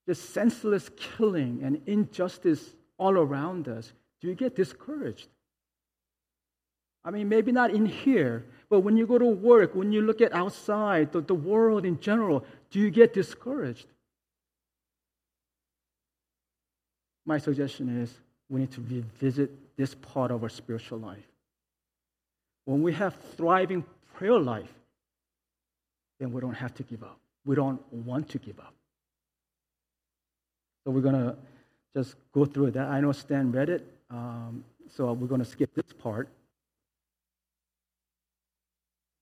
the 0.05 0.15
senseless 0.15 0.91
killing 0.95 1.61
and 1.63 1.81
injustice 1.87 2.75
all 2.99 3.17
around 3.17 3.67
us, 3.67 3.93
do 4.21 4.27
you 4.27 4.35
get 4.35 4.55
discouraged? 4.55 5.27
I 7.03 7.09
mean, 7.09 7.29
maybe 7.29 7.51
not 7.51 7.71
in 7.71 7.85
here, 7.85 8.45
but 8.69 8.81
when 8.81 8.97
you 8.97 9.07
go 9.07 9.17
to 9.17 9.25
work, 9.25 9.75
when 9.75 9.91
you 9.91 10.01
look 10.01 10.21
at 10.21 10.33
outside, 10.33 11.11
the, 11.11 11.21
the 11.21 11.33
world 11.33 11.85
in 11.85 11.99
general, 11.99 12.43
do 12.69 12.79
you 12.79 12.91
get 12.91 13.11
discouraged? 13.11 13.87
My 17.27 17.37
suggestion 17.37 18.01
is 18.01 18.17
we 18.49 18.61
need 18.61 18.71
to 18.71 18.81
revisit 18.81 19.51
this 19.75 19.93
part 19.93 20.31
of 20.31 20.43
our 20.43 20.49
spiritual 20.49 20.97
life. 20.97 21.27
When 22.63 22.81
we 22.81 22.93
have 22.93 23.17
thriving 23.35 23.83
prayer 24.15 24.39
life, 24.39 24.73
then 26.19 26.31
we 26.31 26.39
don't 26.39 26.53
have 26.53 26.73
to 26.75 26.83
give 26.83 27.03
up. 27.03 27.19
We 27.45 27.55
don't 27.55 27.81
want 27.91 28.29
to 28.29 28.39
give 28.39 28.57
up. 28.59 28.73
So 30.83 30.91
we're 30.91 31.01
going 31.01 31.15
to 31.15 31.35
just 31.93 32.15
go 32.31 32.45
through 32.45 32.71
that. 32.71 32.87
I 32.87 33.01
know 33.01 33.11
Stan 33.11 33.51
read 33.51 33.69
it, 33.69 33.85
um, 34.09 34.63
so 34.95 35.11
we're 35.11 35.27
going 35.27 35.43
to 35.43 35.45
skip 35.45 35.75
this 35.75 35.91
part. 35.99 36.29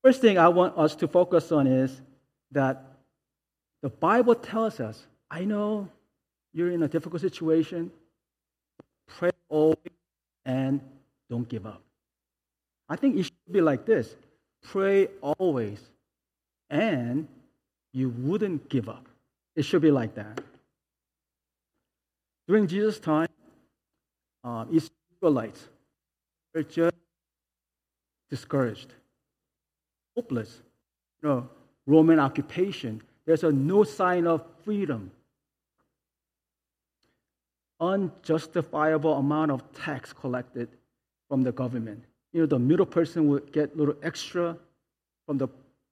First 0.03 0.21
thing 0.21 0.37
I 0.37 0.49
want 0.49 0.77
us 0.77 0.95
to 0.97 1.07
focus 1.07 1.51
on 1.51 1.65
is 1.65 2.01
that 2.51 2.83
the 3.81 3.89
Bible 3.89 4.35
tells 4.35 4.79
us, 4.79 5.07
I 5.31 5.43
know 5.43 5.89
you're 6.55 6.71
in 6.71 6.81
a 6.83 6.87
difficult 6.87 7.21
situation, 7.21 7.91
pray 9.05 9.31
always 9.49 9.77
and 10.45 10.79
don't 11.29 11.47
give 11.47 11.65
up. 11.65 11.81
I 12.87 12.95
think 12.95 13.17
it 13.17 13.23
should 13.23 13.51
be 13.51 13.61
like 13.61 13.85
this 13.85 14.15
pray 14.63 15.07
always 15.21 15.79
and 16.69 17.27
you 17.93 18.09
wouldn't 18.09 18.67
give 18.69 18.89
up. 18.89 19.05
It 19.55 19.63
should 19.63 19.81
be 19.81 19.91
like 19.91 20.15
that. 20.15 20.41
During 22.47 22.67
Jesus' 22.67 22.99
time, 22.99 23.27
um, 24.43 24.69
Israelites 25.21 25.67
were 26.53 26.63
just 26.63 26.95
discouraged, 28.29 28.93
hopeless. 30.15 30.61
You 31.21 31.29
know, 31.29 31.49
Roman 31.85 32.19
occupation. 32.19 33.01
There's 33.25 33.43
a 33.43 33.51
no 33.51 33.83
sign 33.83 34.27
of 34.27 34.43
freedom. 34.63 35.11
Unjustifiable 37.79 39.15
amount 39.15 39.51
of 39.51 39.61
tax 39.73 40.13
collected 40.13 40.69
from 41.29 41.43
the 41.43 41.51
government. 41.51 42.03
You 42.33 42.41
know, 42.41 42.47
the 42.47 42.59
middle 42.59 42.85
person 42.85 43.27
would 43.29 43.51
get 43.51 43.73
a 43.73 43.77
little 43.77 43.95
extra 44.03 44.57
from 45.25 45.37
the 45.37 45.47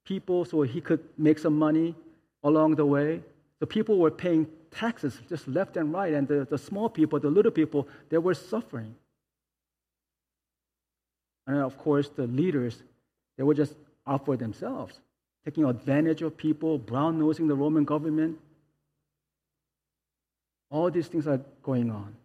people 0.06 0.46
so 0.46 0.62
he 0.62 0.82
could 0.82 1.00
make 1.18 1.40
some 1.40 1.58
money 1.58 1.96
along 2.44 2.76
the 2.76 2.86
way. 2.86 3.22
The 3.60 3.68
people 3.68 3.98
were 3.98 4.12
paying 4.12 4.48
taxes 4.72 5.20
just 5.30 5.48
left 5.48 5.78
and 5.78 5.94
right, 5.94 6.14
and 6.14 6.28
the, 6.28 6.46
the 6.50 6.58
small 6.58 6.90
people, 6.90 7.20
the 7.20 7.30
little 7.30 7.52
people, 7.52 7.88
they 8.10 8.18
were 8.18 8.34
suffering. 8.34 8.96
And 11.48 11.58
of 11.58 11.78
course, 11.78 12.10
the 12.10 12.28
leaders, 12.28 12.84
they 13.38 13.44
were 13.44 13.54
just 13.54 13.76
out 14.08 14.26
for 14.26 14.36
themselves, 14.36 15.00
taking 15.46 15.66
advantage 15.66 16.22
of 16.22 16.36
people, 16.36 16.78
brown 16.78 17.20
nosing 17.20 17.48
the 17.48 17.56
Roman 17.56 17.84
government. 17.84 18.40
All 20.74 20.90
these 20.90 21.08
things 21.08 21.28
are 21.28 21.40
going 21.62 21.92
on 21.92 22.16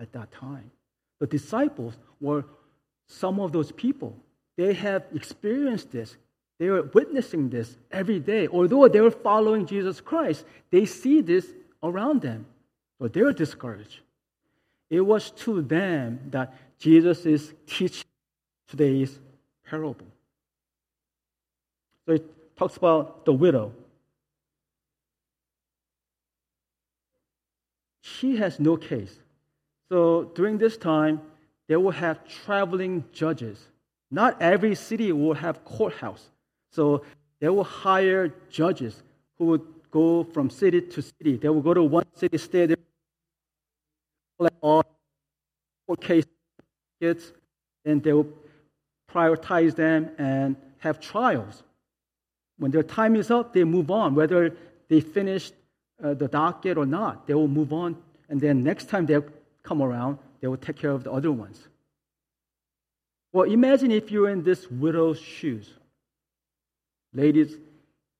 at 0.00 0.10
that 0.14 0.32
time. 0.32 0.70
The 1.20 1.26
disciples 1.26 1.94
were 2.22 2.42
some 3.06 3.38
of 3.38 3.52
those 3.52 3.70
people. 3.70 4.16
They 4.56 4.72
have 4.72 5.04
experienced 5.14 5.92
this. 5.92 6.16
They 6.58 6.70
were 6.70 6.84
witnessing 6.94 7.50
this 7.50 7.76
every 7.90 8.18
day. 8.18 8.48
Although 8.48 8.88
they 8.88 9.02
were 9.02 9.10
following 9.10 9.66
Jesus 9.66 10.00
Christ, 10.00 10.46
they 10.70 10.86
see 10.86 11.20
this 11.20 11.46
around 11.82 12.22
them. 12.22 12.46
but 12.98 13.12
they 13.12 13.22
were 13.22 13.32
discouraged. 13.32 13.98
It 14.88 15.00
was 15.00 15.32
to 15.42 15.60
them 15.60 16.20
that 16.30 16.54
Jesus 16.78 17.26
is 17.26 17.52
teaching 17.66 18.06
today's 18.68 19.18
parable. 19.68 20.06
So 22.06 22.12
it 22.12 22.56
talks 22.56 22.76
about 22.76 23.24
the 23.24 23.32
widow. 23.32 23.72
She 28.02 28.36
has 28.36 28.60
no 28.60 28.76
case. 28.76 29.18
So 29.90 30.30
during 30.34 30.58
this 30.58 30.76
time, 30.76 31.20
they 31.68 31.76
will 31.76 31.92
have 31.92 32.26
traveling 32.28 33.04
judges. 33.12 33.68
Not 34.10 34.40
every 34.42 34.74
city 34.74 35.12
will 35.12 35.34
have 35.34 35.64
courthouse. 35.64 36.28
So 36.70 37.04
they 37.40 37.48
will 37.48 37.64
hire 37.64 38.34
judges 38.50 39.02
who 39.38 39.46
would 39.46 39.62
go 39.90 40.24
from 40.24 40.50
city 40.50 40.80
to 40.80 41.02
city. 41.02 41.36
They 41.36 41.48
will 41.48 41.62
go 41.62 41.74
to 41.74 41.82
one 41.82 42.04
city, 42.14 42.36
stay 42.38 42.66
there, 42.66 42.76
collect 44.38 44.56
all 44.60 44.84
court 45.86 46.00
cases, 46.00 47.32
and 47.84 48.02
they 48.02 48.12
will 48.12 48.28
prioritize 49.10 49.74
them 49.74 50.10
and 50.18 50.56
have 50.78 51.00
trials. 51.00 51.62
When 52.58 52.70
their 52.70 52.82
time 52.82 53.16
is 53.16 53.30
up, 53.30 53.52
they 53.52 53.64
move 53.64 53.90
on. 53.90 54.14
Whether 54.14 54.56
they 54.88 55.00
finished 55.00 55.54
uh, 56.02 56.14
the 56.14 56.28
docket 56.28 56.76
or 56.76 56.86
not, 56.86 57.26
they 57.26 57.34
will 57.34 57.48
move 57.48 57.72
on. 57.72 57.96
And 58.28 58.40
then 58.40 58.62
next 58.62 58.88
time 58.88 59.06
they 59.06 59.18
come 59.62 59.82
around, 59.82 60.18
they 60.40 60.48
will 60.48 60.56
take 60.56 60.76
care 60.76 60.90
of 60.90 61.04
the 61.04 61.12
other 61.12 61.30
ones. 61.30 61.68
Well, 63.32 63.50
imagine 63.50 63.90
if 63.90 64.10
you're 64.10 64.28
in 64.28 64.42
this 64.42 64.70
widow's 64.70 65.18
shoes. 65.18 65.70
Ladies, 67.14 67.56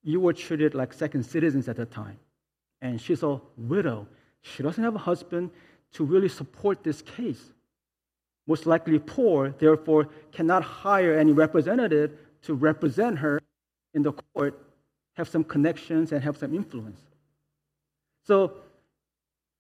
you 0.03 0.21
were 0.21 0.33
treated 0.33 0.75
like 0.75 0.93
second 0.93 1.25
citizens 1.25 1.69
at 1.69 1.77
the 1.77 1.87
time. 1.87 2.19
And 2.81 3.01
she's 3.01 3.23
a 3.23 3.41
widow. 3.57 4.07
She 4.43 4.63
doesn't 4.63 4.83
have 4.83 4.95
a 4.95 4.99
husband 4.99 5.51
to 5.93 6.05
really 6.05 6.29
support 6.29 6.83
this 6.83 7.03
case. 7.03 7.43
Most 8.47 8.67
likely 8.67 8.99
poor, 8.99 9.51
therefore, 9.59 10.09
cannot 10.33 10.63
hire 10.65 11.15
any 11.15 11.33
representative 11.33 12.13
to 12.43 12.55
represent 12.55 13.19
her 13.19 13.41
in 13.95 14.03
the 14.03 14.13
court, 14.13 14.59
have 15.15 15.29
some 15.29 15.45
connections, 15.45 16.11
and 16.13 16.25
have 16.25 16.37
some 16.37 16.55
influence. 16.55 17.01
So, 18.25 18.57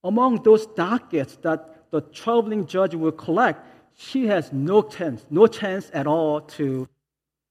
among 0.05 0.43
those 0.43 0.67
dockets 0.67 1.37
that 1.43 1.91
the 1.91 2.01
traveling 2.01 2.67
judge 2.67 2.95
will 2.95 3.13
collect, 3.13 3.65
she 3.95 4.27
has 4.27 4.53
no 4.53 4.83
chance, 4.83 5.25
no 5.31 5.47
chance 5.47 5.91
at 5.93 6.07
all 6.07 6.41
to 6.41 6.89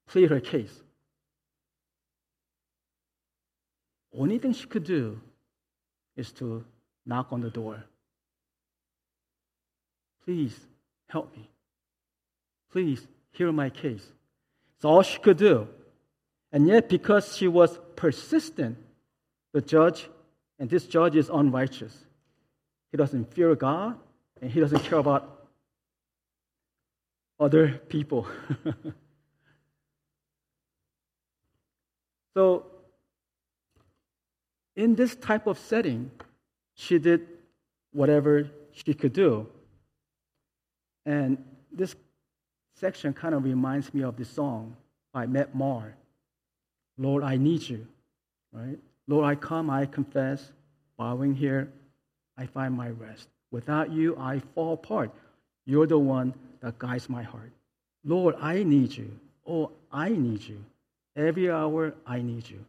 plead 0.08 0.30
her 0.30 0.39
case. 0.39 0.82
Only 4.18 4.39
thing 4.39 4.53
she 4.53 4.68
could 4.68 4.84
do 4.84 5.22
is 6.15 6.32
to 6.34 6.65
knock 7.06 7.27
on 7.32 7.41
the 7.41 7.50
door. 7.50 7.86
Please 10.25 10.60
help 11.08 11.36
me. 11.36 11.50
Please 12.72 13.08
hear 13.32 13.51
my 13.51 13.70
case. 13.70 14.06
It's 14.75 14.86
all 14.86 15.01
she 15.01 15.20
could 15.20 15.38
do. 15.38 15.68
And 16.51 16.68
yet, 16.68 16.89
because 16.89 17.38
she 17.38 17.48
was 17.48 17.80
persistent, 17.96 18.77
the 19.53 19.62
judge, 19.62 20.10
and 20.62 20.70
this 20.70 20.86
judge 20.86 21.15
is 21.15 21.27
unrighteous. 21.27 22.06
He 22.91 22.98
doesn't 22.98 23.34
fear 23.34 23.56
God, 23.56 23.98
and 24.39 24.51
he 24.51 24.60
doesn't 24.60 24.84
care 24.84 25.00
about 25.00 25.48
other 27.39 27.82
people. 27.89 28.27
so, 32.36 32.68
in 34.75 34.94
this 34.94 35.15
type 35.15 35.48
of 35.48 35.58
setting, 35.58 36.12
she 36.75 37.00
did 37.00 37.27
whatever 37.91 38.48
she 38.72 38.94
could 38.94 39.13
do. 39.13 39.48
And 41.08 41.44
this 41.72 41.96
section 42.75 43.13
kind 43.13 43.34
of 43.34 43.44
reminds 43.44 43.91
me 43.96 44.03
of 44.03 44.15
the 44.15 44.25
song 44.25 44.77
by 45.12 45.25
Matt 45.25 45.56
Maher 45.56 45.96
Lord, 47.00 47.24
I 47.24 47.38
need 47.38 47.68
you. 47.68 47.88
Right? 48.53 48.77
Lord, 49.12 49.25
I 49.25 49.36
come, 49.36 49.70
I 49.70 49.86
confess, 49.88 50.53
bowing 50.98 51.36
here, 51.36 51.70
I 52.38 52.46
find 52.46 52.74
my 52.74 52.91
rest. 52.91 53.27
Without 53.51 53.91
you, 53.91 54.15
I 54.18 54.39
fall 54.56 54.72
apart. 54.72 55.12
You're 55.65 55.86
the 55.86 56.00
one 56.00 56.34
that 56.62 56.80
guides 56.80 57.10
my 57.10 57.22
heart. 57.22 57.51
Lord, 58.06 58.36
I 58.39 58.63
need 58.63 58.96
you. 58.96 59.12
Oh, 59.46 59.72
I 59.91 60.12
need 60.12 60.41
you. 60.44 60.63
Every 61.18 61.51
hour, 61.51 61.94
I 62.08 62.22
need 62.22 62.50
you. 62.50 62.63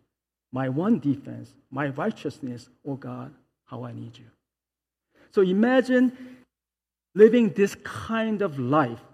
My 0.51 0.69
one 0.69 0.99
defense, 0.99 1.55
my 1.71 1.91
righteousness, 1.91 2.69
oh 2.85 2.97
God, 2.97 3.33
how 3.67 3.85
I 3.85 3.93
need 3.93 4.19
you. 4.19 4.27
So 5.31 5.43
imagine 5.43 6.11
living 7.15 7.51
this 7.51 7.77
kind 7.85 8.43
of 8.43 8.59
life. 8.59 9.05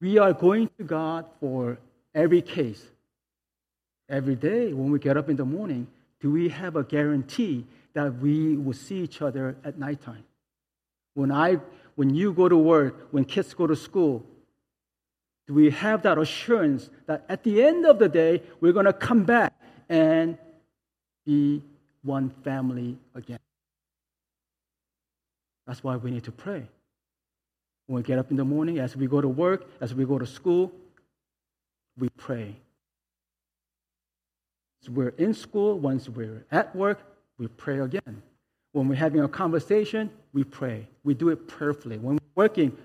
We 0.00 0.18
are 0.18 0.32
going 0.32 0.70
to 0.78 0.84
God 0.84 1.24
for 1.40 1.78
every 2.14 2.40
case. 2.40 2.86
Every 4.08 4.36
day 4.36 4.72
when 4.72 4.90
we 4.90 4.98
get 4.98 5.16
up 5.16 5.28
in 5.28 5.36
the 5.36 5.44
morning, 5.44 5.86
do 6.20 6.30
we 6.30 6.48
have 6.48 6.76
a 6.76 6.82
guarantee 6.82 7.66
that 7.92 8.18
we 8.18 8.56
will 8.56 8.72
see 8.72 8.96
each 8.96 9.20
other 9.20 9.56
at 9.64 9.78
nighttime? 9.78 10.24
When, 11.14 11.30
I, 11.30 11.58
when 11.94 12.14
you 12.14 12.32
go 12.32 12.48
to 12.48 12.56
work, 12.56 13.08
when 13.10 13.24
kids 13.24 13.52
go 13.54 13.66
to 13.66 13.76
school, 13.76 14.24
do 15.46 15.54
we 15.54 15.70
have 15.70 16.02
that 16.02 16.18
assurance 16.18 16.90
that 17.06 17.24
at 17.28 17.42
the 17.42 17.62
end 17.62 17.86
of 17.86 17.98
the 17.98 18.08
day, 18.08 18.42
we're 18.60 18.72
going 18.72 18.86
to 18.86 18.92
come 18.92 19.24
back 19.24 19.52
and 19.88 20.38
be 21.24 21.62
one 22.02 22.30
family 22.44 22.98
again? 23.14 23.38
That's 25.66 25.82
why 25.84 25.96
we 25.96 26.10
need 26.10 26.24
to 26.24 26.32
pray. 26.32 26.66
When 27.86 27.96
we 27.96 28.02
get 28.02 28.18
up 28.18 28.30
in 28.30 28.36
the 28.36 28.44
morning, 28.44 28.78
as 28.78 28.96
we 28.96 29.06
go 29.06 29.20
to 29.20 29.28
work, 29.28 29.68
as 29.80 29.94
we 29.94 30.04
go 30.04 30.18
to 30.18 30.26
school, 30.26 30.72
we 31.98 32.08
pray. 32.10 32.56
Once 34.80 34.96
we're 34.96 35.14
in 35.18 35.34
school, 35.34 35.78
once 35.78 36.08
we're 36.08 36.44
at 36.50 36.74
work, 36.74 37.00
we 37.38 37.46
pray 37.46 37.80
again. 37.80 38.22
When 38.72 38.88
we're 38.88 38.94
having 38.94 39.20
a 39.20 39.28
conversation, 39.28 40.10
we 40.32 40.44
pray. 40.44 40.86
We 41.04 41.14
do 41.14 41.30
it 41.30 41.48
perfectly. 41.48 41.98
When 41.98 42.16
we're 42.16 42.44
working, 42.44 42.76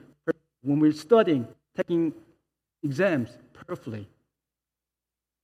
when 0.62 0.80
we're 0.80 0.92
studying, 0.94 1.48
taking 1.76 2.14
exams, 2.84 3.30
perfectly. 3.54 4.08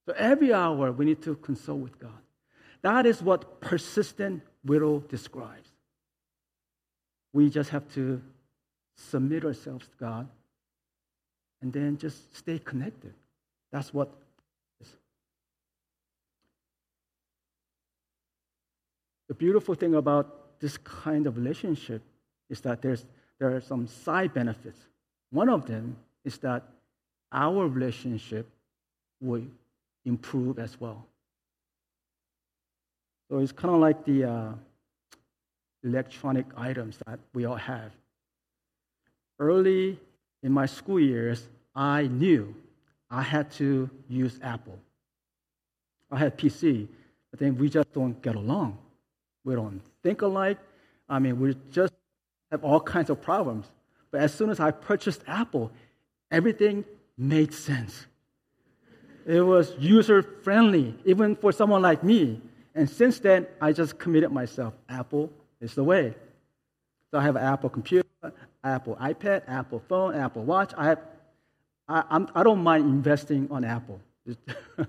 So 0.08 0.14
every 0.18 0.54
hour, 0.54 0.92
we 0.92 1.06
need 1.06 1.22
to 1.24 1.36
consult 1.36 1.80
with 1.80 2.00
God. 2.00 2.12
That 2.82 3.06
is 3.06 3.22
what 3.22 3.60
persistent 3.62 4.42
widow 4.66 5.00
describes. 5.02 5.70
We 7.34 7.50
just 7.50 7.70
have 7.70 7.88
to 7.94 8.22
submit 8.98 9.46
ourselves 9.46 9.88
to 9.88 9.96
God 10.00 10.28
and 11.62 11.72
then 11.72 11.98
just 11.98 12.36
stay 12.36 12.60
connected. 12.60 13.14
That's 13.72 13.94
what 13.94 14.10
is. 14.82 14.88
The 19.30 19.36
beautiful 19.36 19.76
thing 19.76 19.96
about 19.96 20.60
this 20.60 20.78
kind 20.78 21.28
of 21.28 21.38
relationship 21.38 22.02
is 22.50 22.60
that 22.62 22.82
there's, 22.82 23.06
there 23.40 23.56
are 23.56 23.62
some 23.62 23.88
side 23.88 24.34
benefits. 24.34 24.80
One 25.30 25.50
of 25.50 25.68
them 25.68 25.96
is 26.26 26.40
that 26.40 26.64
our 27.32 27.68
relationship 27.68 28.50
will 29.22 29.44
improve 30.04 30.58
as 30.58 30.82
well. 30.82 31.06
So 33.30 33.38
it's 33.38 33.52
kind 33.52 33.74
of 33.74 33.80
like 33.80 34.04
the 34.04 34.24
uh, 34.24 34.52
electronic 35.84 36.48
items 36.58 36.98
that 37.06 37.20
we 37.34 37.46
all 37.46 37.56
have. 37.56 37.92
Early 39.38 40.00
in 40.42 40.52
my 40.52 40.66
school 40.66 41.00
years, 41.00 41.48
I 41.76 42.08
knew 42.08 42.56
I 43.12 43.22
had 43.22 43.52
to 43.52 43.90
use 44.10 44.40
Apple. 44.42 44.80
I 46.10 46.18
had 46.18 46.36
PC, 46.36 46.88
but 47.30 47.40
then 47.40 47.56
we 47.58 47.70
just 47.70 47.94
don't 47.94 48.20
get 48.24 48.36
along. 48.36 48.80
We 49.50 49.56
don't 49.56 49.82
think 50.04 50.22
alike. 50.22 50.60
I 51.10 51.18
mean, 51.18 51.40
we 51.40 51.56
just 51.72 51.92
have 52.52 52.64
all 52.64 52.80
kinds 52.80 53.10
of 53.10 53.20
problems. 53.20 53.66
But 54.12 54.22
as 54.22 54.32
soon 54.32 54.52
as 54.52 54.60
I 54.60 54.70
purchased 54.70 55.24
Apple, 55.26 55.72
everything 56.30 56.86
made 57.18 57.52
sense. 57.52 58.06
It 59.26 59.42
was 59.42 59.74
user 59.80 60.22
friendly, 60.22 60.96
even 61.04 61.36
for 61.36 61.52
someone 61.52 61.82
like 61.82 62.04
me. 62.04 62.40
And 62.76 62.88
since 62.88 63.18
then, 63.18 63.48
I 63.60 63.74
just 63.74 63.98
committed 63.98 64.32
myself. 64.32 64.76
Apple 64.88 65.32
is 65.60 65.74
the 65.74 65.84
way. 65.84 66.14
So 67.10 67.18
I 67.18 67.24
have 67.24 67.36
an 67.36 67.44
Apple 67.44 67.72
computer, 67.72 68.08
Apple 68.64 68.98
iPad, 69.02 69.42
Apple 69.48 69.82
phone, 69.90 70.14
Apple 70.14 70.44
Watch. 70.44 70.74
I, 70.78 70.86
have, 70.90 71.00
I, 71.88 72.04
I'm, 72.12 72.30
I 72.36 72.44
don't 72.44 72.62
mind 72.62 72.86
investing 72.86 73.48
on 73.50 73.66
Apple. 73.66 74.00
but 74.78 74.88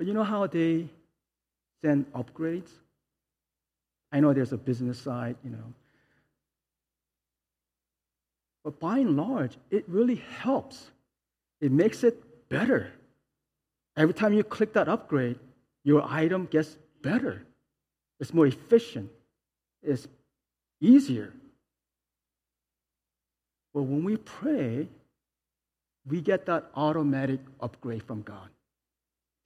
you 0.00 0.14
know 0.14 0.24
how 0.24 0.46
they 0.46 0.88
send 1.82 2.12
upgrades? 2.12 2.70
I 4.10 4.20
know 4.20 4.32
there's 4.32 4.52
a 4.52 4.58
business 4.58 4.98
side, 4.98 5.36
you 5.44 5.50
know. 5.50 5.74
But 8.64 8.80
by 8.80 8.98
and 8.98 9.16
large, 9.16 9.56
it 9.70 9.84
really 9.88 10.22
helps. 10.40 10.90
It 11.60 11.72
makes 11.72 12.04
it 12.04 12.48
better. 12.48 12.92
Every 13.96 14.14
time 14.14 14.32
you 14.32 14.44
click 14.44 14.72
that 14.74 14.88
upgrade, 14.88 15.38
your 15.84 16.04
item 16.08 16.46
gets 16.46 16.76
better. 17.02 17.42
It's 18.20 18.34
more 18.34 18.46
efficient. 18.46 19.10
It's 19.82 20.06
easier. 20.80 21.32
But 23.74 23.82
when 23.82 24.04
we 24.04 24.16
pray, 24.16 24.88
we 26.06 26.20
get 26.20 26.46
that 26.46 26.70
automatic 26.74 27.40
upgrade 27.60 28.02
from 28.02 28.22
God 28.22 28.48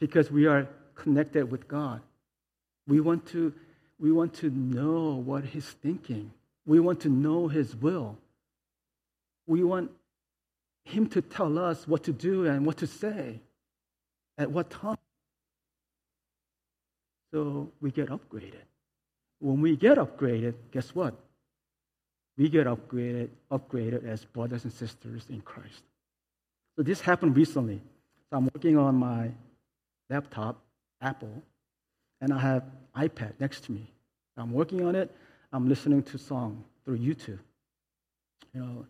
because 0.00 0.30
we 0.30 0.46
are 0.46 0.68
connected 0.94 1.50
with 1.50 1.66
God. 1.68 2.00
We 2.86 3.00
want 3.00 3.26
to, 3.28 3.52
we 3.98 4.12
want 4.12 4.34
to 4.34 4.50
know 4.50 5.14
what 5.14 5.44
He's 5.44 5.68
thinking, 5.68 6.32
we 6.66 6.80
want 6.80 7.00
to 7.00 7.08
know 7.08 7.48
His 7.48 7.74
will. 7.76 8.16
We 9.46 9.62
want 9.64 9.90
Him 10.84 11.08
to 11.10 11.22
tell 11.22 11.58
us 11.58 11.86
what 11.86 12.04
to 12.04 12.12
do 12.12 12.46
and 12.46 12.64
what 12.66 12.78
to 12.78 12.86
say 12.86 13.40
at 14.38 14.50
what 14.50 14.70
time. 14.70 14.98
So 17.32 17.70
we 17.80 17.90
get 17.90 18.08
upgraded. 18.08 18.62
When 19.40 19.60
we 19.60 19.76
get 19.76 19.98
upgraded, 19.98 20.54
guess 20.70 20.94
what? 20.94 21.14
We 22.36 22.48
get 22.48 22.66
upgraded, 22.66 23.28
upgraded 23.50 24.06
as 24.06 24.24
brothers 24.24 24.64
and 24.64 24.72
sisters 24.72 25.26
in 25.28 25.40
Christ. 25.40 25.82
So 26.76 26.82
this 26.82 27.00
happened 27.00 27.36
recently. 27.36 27.80
So 28.30 28.36
I'm 28.36 28.48
working 28.54 28.78
on 28.78 28.96
my 28.96 29.30
laptop, 30.08 30.60
Apple, 31.00 31.42
and 32.22 32.32
I 32.32 32.38
have 32.38 32.62
iPad 32.96 33.32
next 33.40 33.64
to 33.64 33.72
me. 33.72 33.90
I'm 34.38 34.52
working 34.52 34.86
on 34.86 34.94
it. 34.94 35.14
I'm 35.52 35.68
listening 35.68 36.02
to 36.04 36.16
song 36.16 36.64
through 36.84 36.98
YouTube. 36.98 37.40
You 38.54 38.60
know, 38.60 38.86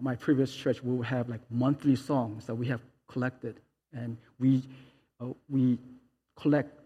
my 0.00 0.14
previous 0.14 0.54
church, 0.54 0.84
we 0.84 0.94
would 0.94 1.06
have 1.06 1.28
like 1.28 1.40
monthly 1.50 1.96
songs 1.96 2.46
that 2.46 2.54
we 2.54 2.66
have 2.66 2.80
collected, 3.08 3.56
and 3.92 4.16
we 4.38 4.62
uh, 5.20 5.26
we 5.48 5.78
collect 6.36 6.78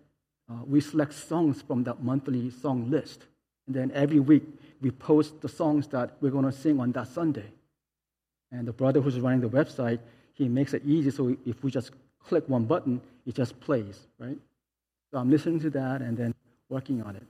uh, 0.50 0.64
we 0.66 0.80
select 0.80 1.12
songs 1.12 1.60
from 1.60 1.84
that 1.84 2.02
monthly 2.02 2.50
song 2.50 2.88
list. 2.88 3.24
And 3.66 3.76
then 3.76 3.90
every 3.92 4.20
week 4.20 4.44
we 4.80 4.90
post 4.90 5.40
the 5.40 5.48
songs 5.48 5.88
that 5.88 6.16
we're 6.20 6.30
going 6.30 6.44
to 6.44 6.52
sing 6.52 6.80
on 6.80 6.92
that 6.92 7.08
Sunday. 7.08 7.50
And 8.50 8.66
the 8.66 8.72
brother 8.72 9.00
who's 9.00 9.18
running 9.20 9.40
the 9.40 9.48
website, 9.48 9.98
he 10.34 10.48
makes 10.48 10.74
it 10.74 10.82
easy 10.84 11.10
so 11.10 11.36
if 11.46 11.62
we 11.62 11.70
just 11.70 11.90
click 12.24 12.48
one 12.48 12.64
button, 12.64 13.00
it 13.26 13.34
just 13.34 13.58
plays, 13.60 14.06
right? 14.18 14.38
So 15.12 15.18
I'm 15.18 15.30
listening 15.30 15.60
to 15.60 15.70
that 15.70 16.00
and 16.00 16.16
then 16.16 16.34
working 16.68 17.02
on 17.02 17.16
it. 17.16 17.26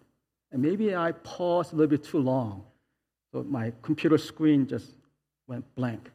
And 0.52 0.62
maybe 0.62 0.94
I 0.94 1.12
paused 1.12 1.72
a 1.72 1.76
little 1.76 1.90
bit 1.90 2.04
too 2.04 2.18
long. 2.18 2.64
So 3.32 3.42
my 3.42 3.72
computer 3.82 4.18
screen 4.18 4.66
just 4.66 4.86
went 5.48 5.64
blank. 5.74 6.10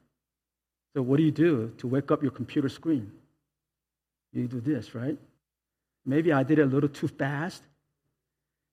So 0.96 1.02
what 1.02 1.18
do 1.18 1.24
you 1.24 1.32
do 1.32 1.74
to 1.80 1.88
wake 1.88 2.10
up 2.12 2.22
your 2.22 2.32
computer 2.32 2.70
screen? 2.70 3.12
You 4.32 4.48
do 4.48 4.62
this, 4.62 4.96
right? 4.96 5.18
Maybe 6.06 6.32
I 6.32 6.44
did 6.44 6.60
it 6.60 6.62
a 6.62 6.66
little 6.66 6.90
too 6.90 7.08
fast. 7.08 7.64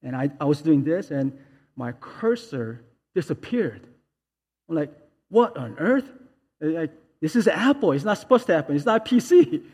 And 0.03 0.15
I, 0.15 0.31
I 0.39 0.45
was 0.45 0.61
doing 0.61 0.85
this, 0.85 1.11
and 1.11 1.37
my 1.77 1.93
cursor 1.93 2.83
disappeared. 3.15 3.87
I'm 4.69 4.77
like, 4.77 4.93
what 5.31 5.57
on 5.57 5.77
earth? 5.79 6.09
Like, 6.61 6.93
this 7.21 7.35
is 7.35 7.49
Apple. 7.49 7.93
It's 7.93 8.05
not 8.05 8.19
supposed 8.19 8.47
to 8.47 8.55
happen. 8.55 8.77
It's 8.77 8.85
not 8.85 9.07
PC. 9.07 9.65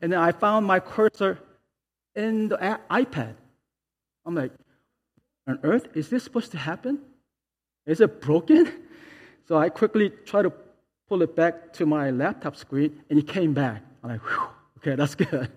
And 0.00 0.12
then 0.12 0.20
I 0.20 0.30
found 0.30 0.66
my 0.66 0.78
cursor 0.78 1.40
in 2.14 2.48
the 2.48 2.56
iPad. 2.90 3.34
I'm 4.26 4.34
like, 4.34 4.52
on 5.46 5.58
earth, 5.62 5.88
is 5.94 6.08
this 6.08 6.24
supposed 6.24 6.52
to 6.52 6.58
happen? 6.58 7.00
Is 7.86 8.00
it 8.00 8.20
broken? 8.20 8.72
So 9.46 9.58
I 9.58 9.68
quickly 9.68 10.08
tried 10.24 10.44
to 10.44 10.52
pull 11.06 11.20
it 11.20 11.36
back 11.36 11.74
to 11.74 11.84
my 11.84 12.10
laptop 12.10 12.56
screen, 12.56 12.98
and 13.10 13.18
it 13.18 13.28
came 13.28 13.52
back. 13.52 13.82
I'm 14.02 14.08
like, 14.08 14.22
okay, 14.78 14.94
that's 14.94 15.14
good. 15.26 15.52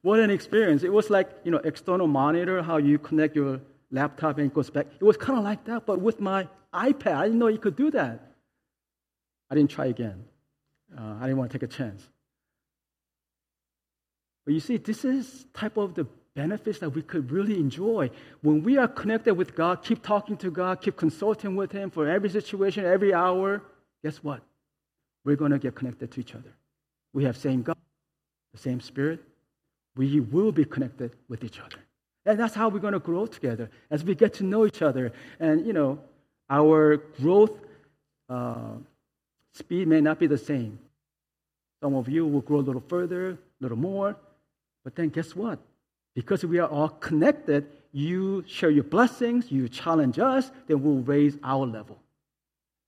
What 0.00 0.20
an 0.20 0.30
experience. 0.30 0.82
It 0.82 0.90
was 0.90 1.10
like, 1.10 1.28
you 1.44 1.50
know, 1.50 1.58
external 1.58 2.06
monitor, 2.06 2.62
how 2.62 2.78
you 2.78 2.98
connect 2.98 3.36
your 3.36 3.60
laptop 3.90 4.38
and 4.38 4.46
it 4.46 4.54
goes 4.54 4.70
back. 4.70 4.86
It 4.98 5.04
was 5.04 5.18
kind 5.18 5.38
of 5.38 5.44
like 5.44 5.64
that, 5.64 5.84
but 5.84 6.00
with 6.00 6.18
my 6.18 6.48
iPad. 6.74 7.14
I 7.14 7.24
didn't 7.24 7.38
know 7.38 7.48
you 7.48 7.58
could 7.58 7.76
do 7.76 7.90
that. 7.90 8.32
I 9.50 9.54
didn't 9.54 9.70
try 9.70 9.86
again. 9.86 10.24
Uh, 10.96 11.16
I 11.20 11.22
didn't 11.22 11.36
want 11.36 11.50
to 11.50 11.58
take 11.58 11.68
a 11.68 11.72
chance. 11.72 12.08
But 14.44 14.54
you 14.54 14.60
see, 14.60 14.76
this 14.76 15.04
is 15.04 15.46
type 15.54 15.76
of 15.76 15.94
the 15.94 16.06
benefits 16.34 16.78
that 16.80 16.90
we 16.90 17.02
could 17.02 17.30
really 17.30 17.58
enjoy. 17.58 18.10
When 18.40 18.62
we 18.62 18.78
are 18.78 18.88
connected 18.88 19.34
with 19.34 19.54
God, 19.54 19.82
keep 19.82 20.02
talking 20.02 20.36
to 20.38 20.50
God, 20.50 20.80
keep 20.80 20.96
consulting 20.96 21.56
with 21.56 21.72
Him 21.72 21.90
for 21.90 22.08
every 22.08 22.30
situation, 22.30 22.84
every 22.84 23.12
hour, 23.12 23.62
guess 24.02 24.22
what? 24.22 24.40
We're 25.24 25.36
going 25.36 25.52
to 25.52 25.58
get 25.58 25.74
connected 25.74 26.10
to 26.12 26.20
each 26.20 26.34
other. 26.34 26.52
We 27.12 27.24
have 27.24 27.36
same 27.36 27.62
God, 27.62 27.76
the 28.52 28.58
same 28.58 28.80
Spirit. 28.80 29.20
We 29.96 30.20
will 30.20 30.52
be 30.52 30.64
connected 30.64 31.12
with 31.28 31.44
each 31.44 31.60
other. 31.60 31.76
And 32.24 32.38
that's 32.38 32.54
how 32.54 32.68
we're 32.68 32.80
going 32.80 32.94
to 32.94 33.00
grow 33.00 33.26
together 33.26 33.70
as 33.90 34.04
we 34.04 34.14
get 34.14 34.34
to 34.34 34.44
know 34.44 34.64
each 34.64 34.80
other. 34.80 35.12
And, 35.38 35.66
you 35.66 35.72
know, 35.72 35.98
our 36.48 36.96
growth 37.20 37.52
uh, 38.28 38.74
speed 39.54 39.88
may 39.88 40.00
not 40.00 40.18
be 40.18 40.26
the 40.26 40.38
same. 40.38 40.78
Some 41.82 41.94
of 41.94 42.08
you 42.08 42.26
will 42.26 42.40
grow 42.40 42.60
a 42.60 42.62
little 42.62 42.84
further, 42.88 43.30
a 43.30 43.38
little 43.60 43.76
more. 43.76 44.16
But 44.84 44.96
then 44.96 45.08
guess 45.08 45.36
what? 45.36 45.58
Because 46.14 46.44
we 46.44 46.58
are 46.58 46.68
all 46.68 46.88
connected, 46.88 47.66
you 47.92 48.44
share 48.46 48.70
your 48.70 48.84
blessings, 48.84 49.50
you 49.50 49.68
challenge 49.68 50.18
us, 50.18 50.50
then 50.66 50.82
we'll 50.82 51.02
raise 51.02 51.36
our 51.42 51.66
level. 51.66 51.98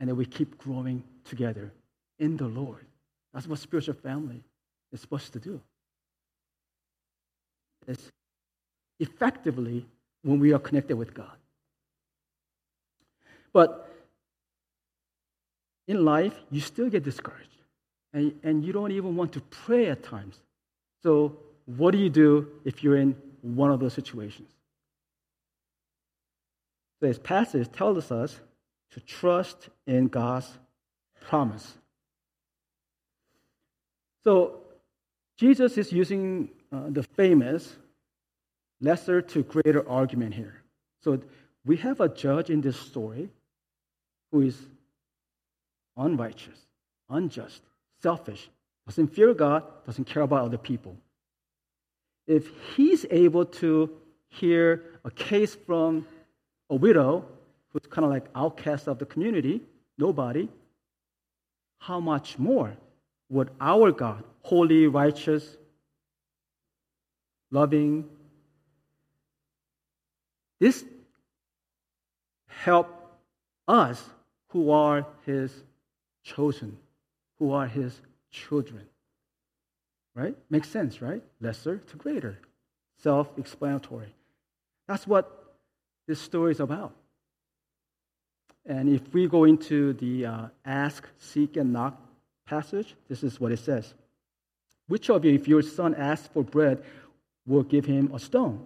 And 0.00 0.08
then 0.08 0.16
we 0.16 0.26
keep 0.26 0.58
growing 0.58 1.02
together 1.24 1.72
in 2.18 2.36
the 2.36 2.46
Lord. 2.46 2.84
That's 3.32 3.46
what 3.46 3.58
spiritual 3.58 3.94
family 3.94 4.42
is 4.92 5.00
supposed 5.00 5.32
to 5.32 5.40
do. 5.40 5.60
It's 7.86 8.10
effectively 8.98 9.86
when 10.22 10.40
we 10.40 10.52
are 10.52 10.58
connected 10.58 10.96
with 10.96 11.14
God. 11.14 11.36
But 13.52 13.90
in 15.86 16.04
life, 16.04 16.34
you 16.50 16.60
still 16.60 16.88
get 16.88 17.04
discouraged. 17.04 17.48
And, 18.12 18.38
and 18.42 18.64
you 18.64 18.72
don't 18.72 18.92
even 18.92 19.16
want 19.16 19.32
to 19.32 19.40
pray 19.40 19.86
at 19.86 20.02
times. 20.02 20.38
So 21.02 21.36
what 21.66 21.92
do 21.92 21.98
you 21.98 22.10
do 22.10 22.48
if 22.64 22.82
you're 22.82 22.96
in 22.96 23.16
one 23.40 23.70
of 23.70 23.80
those 23.80 23.94
situations? 23.94 24.48
This 27.00 27.18
passage 27.18 27.70
tells 27.72 28.10
us 28.10 28.38
to 28.92 29.00
trust 29.00 29.68
in 29.86 30.08
God's 30.08 30.50
promise. 31.20 31.74
So, 34.22 34.60
Jesus 35.36 35.76
is 35.76 35.92
using 35.92 36.50
uh, 36.72 36.84
the 36.88 37.02
famous 37.02 37.76
lesser 38.80 39.20
to 39.20 39.42
greater 39.42 39.86
argument 39.88 40.34
here. 40.34 40.62
So, 41.02 41.20
we 41.66 41.76
have 41.78 42.00
a 42.00 42.08
judge 42.08 42.50
in 42.50 42.60
this 42.60 42.78
story 42.78 43.30
who 44.30 44.42
is 44.42 44.58
unrighteous, 45.96 46.58
unjust, 47.10 47.62
selfish, 48.00 48.48
doesn't 48.86 49.08
fear 49.08 49.32
God, 49.34 49.64
doesn't 49.86 50.04
care 50.04 50.22
about 50.22 50.44
other 50.44 50.58
people 50.58 50.96
if 52.26 52.50
he's 52.74 53.04
able 53.10 53.44
to 53.44 53.90
hear 54.28 54.82
a 55.04 55.10
case 55.10 55.54
from 55.54 56.06
a 56.70 56.74
widow 56.74 57.24
who's 57.70 57.82
kind 57.90 58.04
of 58.04 58.10
like 58.10 58.26
outcast 58.34 58.88
of 58.88 58.98
the 58.98 59.06
community, 59.06 59.60
nobody, 59.98 60.48
how 61.78 62.00
much 62.00 62.38
more 62.38 62.76
would 63.28 63.50
our 63.60 63.92
God, 63.92 64.24
holy, 64.42 64.86
righteous, 64.86 65.56
loving, 67.50 68.08
this 70.60 70.84
help 72.46 72.88
us 73.68 74.02
who 74.48 74.70
are 74.70 75.06
his 75.26 75.52
chosen, 76.22 76.78
who 77.38 77.52
are 77.52 77.66
his 77.66 78.00
children? 78.30 78.86
Right? 80.14 80.36
Makes 80.48 80.68
sense, 80.68 81.02
right? 81.02 81.22
Lesser 81.40 81.78
to 81.78 81.96
greater. 81.96 82.38
Self 82.98 83.36
explanatory. 83.36 84.14
That's 84.86 85.06
what 85.06 85.56
this 86.06 86.20
story 86.20 86.52
is 86.52 86.60
about. 86.60 86.94
And 88.66 88.88
if 88.88 89.12
we 89.12 89.26
go 89.26 89.44
into 89.44 89.92
the 89.94 90.26
uh, 90.26 90.46
ask, 90.64 91.06
seek, 91.18 91.56
and 91.56 91.72
knock 91.72 92.00
passage, 92.46 92.94
this 93.08 93.22
is 93.22 93.40
what 93.40 93.52
it 93.52 93.58
says 93.58 93.94
Which 94.86 95.10
of 95.10 95.24
you, 95.24 95.34
if 95.34 95.48
your 95.48 95.62
son 95.62 95.94
asks 95.94 96.28
for 96.28 96.42
bread, 96.42 96.82
will 97.46 97.62
give 97.62 97.84
him 97.84 98.12
a 98.14 98.18
stone? 98.18 98.64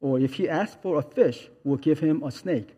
Or 0.00 0.18
if 0.18 0.34
he 0.34 0.48
asks 0.48 0.76
for 0.82 0.98
a 0.98 1.02
fish, 1.02 1.48
will 1.64 1.76
give 1.76 2.00
him 2.00 2.22
a 2.22 2.30
snake? 2.30 2.74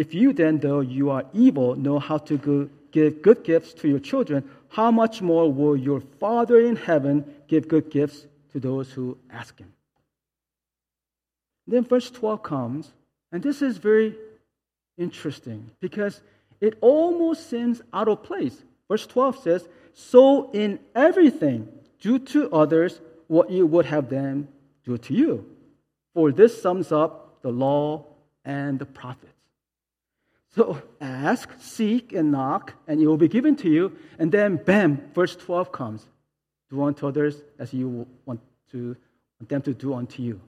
If 0.00 0.14
you 0.14 0.32
then, 0.32 0.60
though 0.60 0.80
you 0.80 1.10
are 1.10 1.26
evil, 1.34 1.76
know 1.76 1.98
how 1.98 2.16
to 2.16 2.38
go, 2.38 2.70
give 2.90 3.20
good 3.20 3.44
gifts 3.44 3.74
to 3.74 3.86
your 3.86 3.98
children, 3.98 4.48
how 4.70 4.90
much 4.90 5.20
more 5.20 5.52
will 5.52 5.76
your 5.76 6.00
Father 6.00 6.58
in 6.58 6.76
heaven 6.76 7.22
give 7.48 7.68
good 7.68 7.90
gifts 7.90 8.26
to 8.52 8.60
those 8.60 8.90
who 8.92 9.18
ask 9.30 9.58
him? 9.58 9.70
Then 11.66 11.84
verse 11.84 12.10
12 12.10 12.42
comes, 12.42 12.92
and 13.30 13.42
this 13.42 13.60
is 13.60 13.76
very 13.76 14.16
interesting 14.96 15.70
because 15.80 16.22
it 16.62 16.78
almost 16.80 17.50
seems 17.50 17.82
out 17.92 18.08
of 18.08 18.22
place. 18.22 18.56
Verse 18.88 19.06
12 19.06 19.42
says, 19.42 19.68
So 19.92 20.50
in 20.52 20.78
everything, 20.94 21.68
do 22.00 22.18
to 22.32 22.50
others 22.54 23.02
what 23.26 23.50
you 23.50 23.66
would 23.66 23.84
have 23.84 24.08
them 24.08 24.48
do 24.82 24.96
to 24.96 25.12
you. 25.12 25.44
For 26.14 26.32
this 26.32 26.62
sums 26.62 26.90
up 26.90 27.42
the 27.42 27.50
law 27.50 28.06
and 28.46 28.78
the 28.78 28.86
prophets. 28.86 29.34
So 30.54 30.82
ask, 31.00 31.48
seek, 31.58 32.12
and 32.12 32.32
knock, 32.32 32.74
and 32.88 33.00
it 33.00 33.06
will 33.06 33.16
be 33.16 33.28
given 33.28 33.54
to 33.56 33.68
you. 33.68 33.96
And 34.18 34.32
then, 34.32 34.56
bam, 34.56 35.10
verse 35.14 35.36
12 35.36 35.70
comes. 35.70 36.06
Do 36.70 36.82
unto 36.82 37.06
others 37.06 37.42
as 37.58 37.72
you 37.72 38.06
want, 38.26 38.40
to, 38.72 38.96
want 39.38 39.48
them 39.48 39.62
to 39.62 39.74
do 39.74 39.94
unto 39.94 40.22
you. 40.22 40.40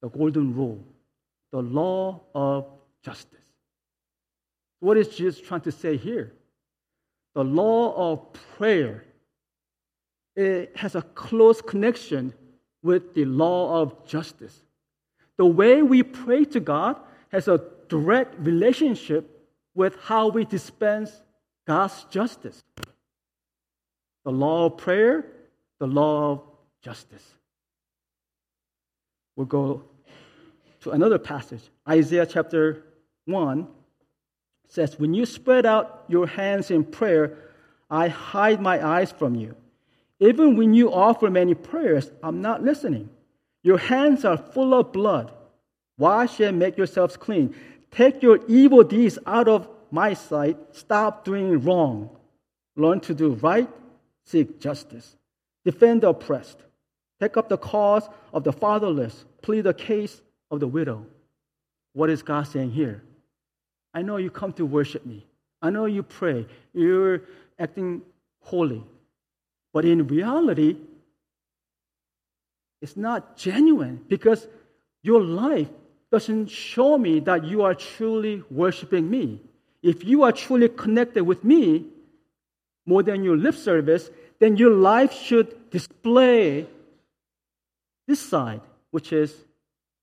The 0.00 0.08
golden 0.08 0.54
rule, 0.54 0.82
the 1.50 1.62
law 1.62 2.20
of 2.34 2.66
justice. 3.02 3.38
What 4.80 4.96
is 4.96 5.08
Jesus 5.08 5.40
trying 5.40 5.62
to 5.62 5.72
say 5.72 5.96
here? 5.96 6.32
The 7.34 7.44
law 7.44 8.12
of 8.12 8.32
prayer 8.56 9.04
it 10.38 10.76
has 10.76 10.94
a 10.94 11.02
close 11.02 11.60
connection 11.60 12.32
with 12.84 13.12
the 13.12 13.24
law 13.24 13.82
of 13.82 14.06
justice. 14.06 14.56
The 15.36 15.44
way 15.44 15.82
we 15.82 16.04
pray 16.04 16.44
to 16.44 16.60
God 16.60 16.96
has 17.30 17.48
a 17.48 17.58
direct 17.88 18.34
relationship 18.38 19.46
with 19.74 19.96
how 20.02 20.28
we 20.28 20.44
dispense 20.44 21.10
God's 21.66 22.04
justice. 22.10 22.62
The 24.24 24.32
law 24.32 24.66
of 24.66 24.76
prayer, 24.76 25.26
the 25.78 25.86
law 25.86 26.32
of 26.32 26.42
justice. 26.82 27.24
We'll 29.36 29.46
go 29.46 29.84
to 30.80 30.90
another 30.90 31.18
passage. 31.18 31.62
Isaiah 31.88 32.26
chapter 32.26 32.84
1 33.26 33.68
says, 34.66 34.98
When 34.98 35.14
you 35.14 35.26
spread 35.26 35.66
out 35.66 36.04
your 36.08 36.26
hands 36.26 36.70
in 36.70 36.84
prayer, 36.84 37.38
I 37.90 38.08
hide 38.08 38.60
my 38.60 38.84
eyes 38.84 39.12
from 39.12 39.34
you. 39.34 39.54
Even 40.20 40.56
when 40.56 40.74
you 40.74 40.92
offer 40.92 41.30
many 41.30 41.54
prayers, 41.54 42.10
I'm 42.22 42.42
not 42.42 42.62
listening. 42.62 43.08
Your 43.62 43.78
hands 43.78 44.24
are 44.24 44.36
full 44.36 44.74
of 44.74 44.92
blood. 44.92 45.32
Wash 45.96 46.40
and 46.40 46.58
make 46.58 46.76
yourselves 46.76 47.16
clean. 47.16 47.54
Take 47.90 48.22
your 48.22 48.40
evil 48.48 48.84
deeds 48.84 49.18
out 49.26 49.48
of 49.48 49.68
my 49.90 50.14
sight. 50.14 50.56
Stop 50.72 51.24
doing 51.24 51.60
wrong. 51.62 52.10
Learn 52.76 53.00
to 53.00 53.14
do 53.14 53.30
right. 53.34 53.68
Seek 54.24 54.60
justice. 54.60 55.16
Defend 55.64 56.02
the 56.02 56.10
oppressed. 56.10 56.58
Take 57.20 57.36
up 57.36 57.48
the 57.48 57.58
cause 57.58 58.08
of 58.32 58.44
the 58.44 58.52
fatherless. 58.52 59.24
Plead 59.42 59.62
the 59.62 59.74
case 59.74 60.20
of 60.50 60.60
the 60.60 60.68
widow. 60.68 61.06
What 61.94 62.10
is 62.10 62.22
God 62.22 62.44
saying 62.44 62.70
here? 62.70 63.02
I 63.94 64.02
know 64.02 64.18
you 64.18 64.30
come 64.30 64.52
to 64.54 64.66
worship 64.66 65.04
me. 65.04 65.26
I 65.60 65.70
know 65.70 65.86
you 65.86 66.02
pray. 66.02 66.46
You're 66.72 67.22
acting 67.58 68.02
holy. 68.40 68.84
But 69.72 69.84
in 69.84 70.06
reality, 70.06 70.76
it's 72.80 72.96
not 72.96 73.36
genuine 73.36 74.04
because 74.08 74.46
your 75.02 75.22
life 75.22 75.68
doesn't 76.10 76.48
show 76.48 76.96
me 76.96 77.20
that 77.20 77.44
you 77.44 77.62
are 77.62 77.74
truly 77.74 78.42
worshiping 78.50 79.10
me. 79.10 79.40
If 79.82 80.04
you 80.04 80.22
are 80.22 80.32
truly 80.32 80.68
connected 80.68 81.24
with 81.24 81.44
me 81.44 81.86
more 82.86 83.02
than 83.02 83.22
your 83.22 83.36
lip 83.36 83.54
service, 83.54 84.10
then 84.38 84.56
your 84.56 84.72
life 84.72 85.12
should 85.12 85.70
display 85.70 86.66
this 88.06 88.20
side, 88.20 88.62
which 88.90 89.12
is 89.12 89.34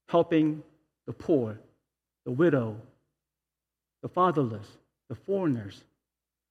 helping 0.08 0.62
the 1.08 1.14
poor, 1.14 1.60
the 2.26 2.32
widow, 2.32 2.80
the 4.04 4.10
fatherless, 4.10 4.68
the 5.10 5.16
foreigners. 5.16 5.84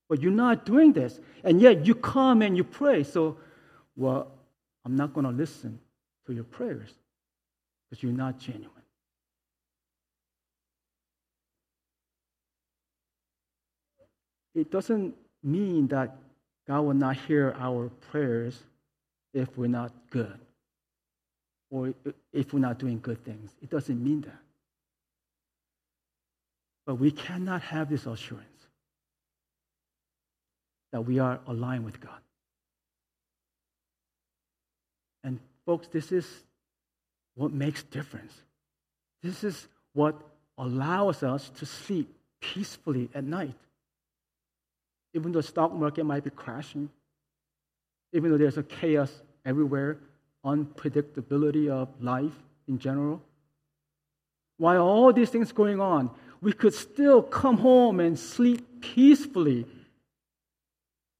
But 0.08 0.20
you're 0.20 0.32
not 0.32 0.66
doing 0.66 0.92
this. 0.92 1.18
And 1.44 1.60
yet 1.60 1.86
you 1.86 1.94
come 1.94 2.42
and 2.42 2.56
you 2.56 2.64
pray. 2.64 3.04
So, 3.04 3.38
well, 3.96 4.30
I'm 4.84 4.96
not 4.96 5.14
going 5.14 5.24
to 5.24 5.32
listen 5.32 5.78
to 6.26 6.32
your 6.32 6.44
prayers 6.44 6.90
because 7.88 8.02
you're 8.02 8.12
not 8.12 8.38
genuine. 8.38 8.70
It 14.54 14.70
doesn't 14.70 15.14
mean 15.42 15.88
that 15.88 16.16
God 16.66 16.82
will 16.82 16.94
not 16.94 17.16
hear 17.16 17.54
our 17.58 17.90
prayers 18.10 18.58
if 19.32 19.56
we're 19.58 19.66
not 19.66 19.92
good 20.10 20.38
or 21.70 21.92
if 22.32 22.52
we're 22.52 22.60
not 22.60 22.78
doing 22.78 23.00
good 23.00 23.24
things. 23.24 23.50
It 23.60 23.70
doesn't 23.70 24.02
mean 24.02 24.22
that. 24.22 24.40
But 26.86 26.96
we 26.96 27.10
cannot 27.10 27.62
have 27.62 27.88
this 27.88 28.06
assurance 28.06 28.46
that 30.92 31.00
we 31.00 31.18
are 31.18 31.40
aligned 31.46 31.84
with 31.84 32.00
God. 32.00 32.20
And 35.24 35.40
folks, 35.66 35.88
this 35.88 36.12
is 36.12 36.26
what 37.34 37.52
makes 37.52 37.82
difference. 37.82 38.32
This 39.22 39.42
is 39.42 39.66
what 39.94 40.14
allows 40.56 41.22
us 41.22 41.50
to 41.58 41.66
sleep 41.66 42.14
peacefully 42.40 43.08
at 43.14 43.24
night. 43.24 43.54
Even 45.14 45.32
though 45.32 45.40
the 45.40 45.46
stock 45.46 45.72
market 45.72 46.04
might 46.04 46.24
be 46.24 46.30
crashing, 46.30 46.90
even 48.12 48.30
though 48.30 48.38
there's 48.38 48.58
a 48.58 48.62
chaos 48.62 49.10
everywhere, 49.44 49.98
unpredictability 50.44 51.68
of 51.68 51.88
life 52.00 52.32
in 52.68 52.78
general. 52.78 53.22
While 54.58 54.82
all 54.82 55.12
these 55.12 55.30
things 55.30 55.52
going 55.52 55.80
on, 55.80 56.10
we 56.40 56.52
could 56.52 56.74
still 56.74 57.22
come 57.22 57.58
home 57.58 58.00
and 58.00 58.18
sleep 58.18 58.80
peacefully 58.80 59.66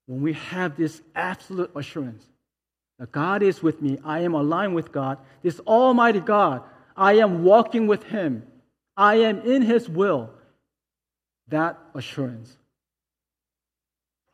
when 0.07 0.21
we 0.23 0.35
have 0.35 0.77
this 0.77 1.01
absolute 1.15 1.71
assurance 1.75 2.25
that 2.99 3.11
God 3.11 3.43
is 3.43 3.63
with 3.63 3.83
me, 3.83 3.99
I 4.05 4.21
am 4.21 4.35
aligned 4.35 4.75
with 4.75 4.93
God, 4.93 5.19
this 5.43 5.59
Almighty 5.61 6.21
God, 6.21 6.63
I 6.97 7.15
am 7.15 7.43
walking 7.43 7.87
with 7.87 8.05
Him, 8.05 8.47
I 8.97 9.17
am 9.17 9.41
in 9.41 9.63
His 9.63 9.89
will. 9.89 10.31
That 11.49 11.79
assurance. 11.95 12.57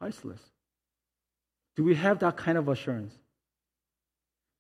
Priceless. 0.01 0.41
Do 1.77 1.85
we 1.85 1.95
have 1.95 2.19
that 2.21 2.37
kind 2.37 2.57
of 2.59 2.69
assurance? 2.69 3.15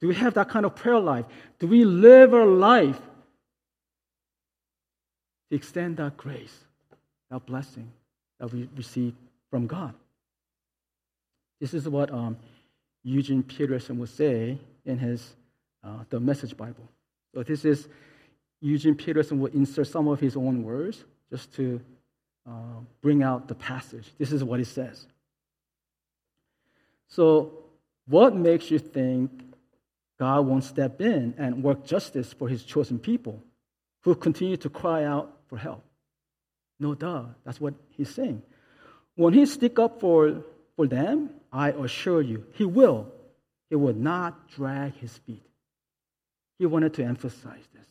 Do 0.00 0.08
we 0.08 0.14
have 0.14 0.34
that 0.34 0.48
kind 0.48 0.64
of 0.64 0.76
prayer 0.76 0.98
life? 0.98 1.24
Do 1.58 1.66
we 1.66 1.84
live 1.84 2.32
our 2.34 2.46
life 2.46 2.98
to 5.50 5.56
extend 5.56 5.96
that 5.96 6.16
grace, 6.16 6.56
that 7.30 7.44
blessing 7.46 7.90
that 8.38 8.52
we 8.52 8.68
receive 8.76 9.14
from 9.50 9.66
God? 9.66 9.94
This 11.60 11.74
is 11.74 11.88
what 11.88 12.12
um, 12.12 12.36
Eugene 13.02 13.42
Peterson 13.42 13.98
would 13.98 14.08
say 14.08 14.58
in 14.84 14.98
his 14.98 15.34
uh, 15.82 16.04
the 16.10 16.20
Message 16.20 16.56
Bible. 16.56 16.88
So 17.34 17.42
this 17.42 17.64
is 17.64 17.88
Eugene 18.60 18.94
Peterson 18.94 19.40
will 19.40 19.52
insert 19.52 19.86
some 19.86 20.08
of 20.08 20.20
his 20.20 20.36
own 20.36 20.62
words 20.62 21.04
just 21.30 21.54
to 21.54 21.80
uh, 22.46 22.80
bring 23.00 23.22
out 23.22 23.48
the 23.48 23.54
passage. 23.54 24.10
This 24.18 24.32
is 24.32 24.44
what 24.44 24.58
he 24.58 24.64
says. 24.64 25.06
So, 27.10 27.64
what 28.06 28.34
makes 28.34 28.70
you 28.70 28.78
think 28.78 29.30
God 30.18 30.46
won't 30.46 30.64
step 30.64 31.00
in 31.00 31.34
and 31.38 31.62
work 31.62 31.84
justice 31.84 32.32
for 32.32 32.48
his 32.48 32.64
chosen 32.64 32.98
people 32.98 33.42
who 34.02 34.14
continue 34.14 34.56
to 34.58 34.70
cry 34.70 35.04
out 35.04 35.36
for 35.48 35.58
help? 35.58 35.84
No, 36.78 36.94
duh. 36.94 37.24
That's 37.44 37.60
what 37.60 37.74
he's 37.96 38.08
saying. 38.08 38.42
When 39.16 39.34
he 39.34 39.44
stick 39.46 39.78
up 39.78 40.00
for, 40.00 40.44
for 40.76 40.86
them, 40.86 41.30
I 41.52 41.72
assure 41.72 42.22
you, 42.22 42.46
he 42.52 42.64
will. 42.64 43.12
He 43.68 43.76
will 43.76 43.94
not 43.94 44.48
drag 44.48 44.94
his 44.94 45.18
feet. 45.18 45.44
He 46.58 46.66
wanted 46.66 46.94
to 46.94 47.04
emphasize 47.04 47.66
this. 47.74 47.86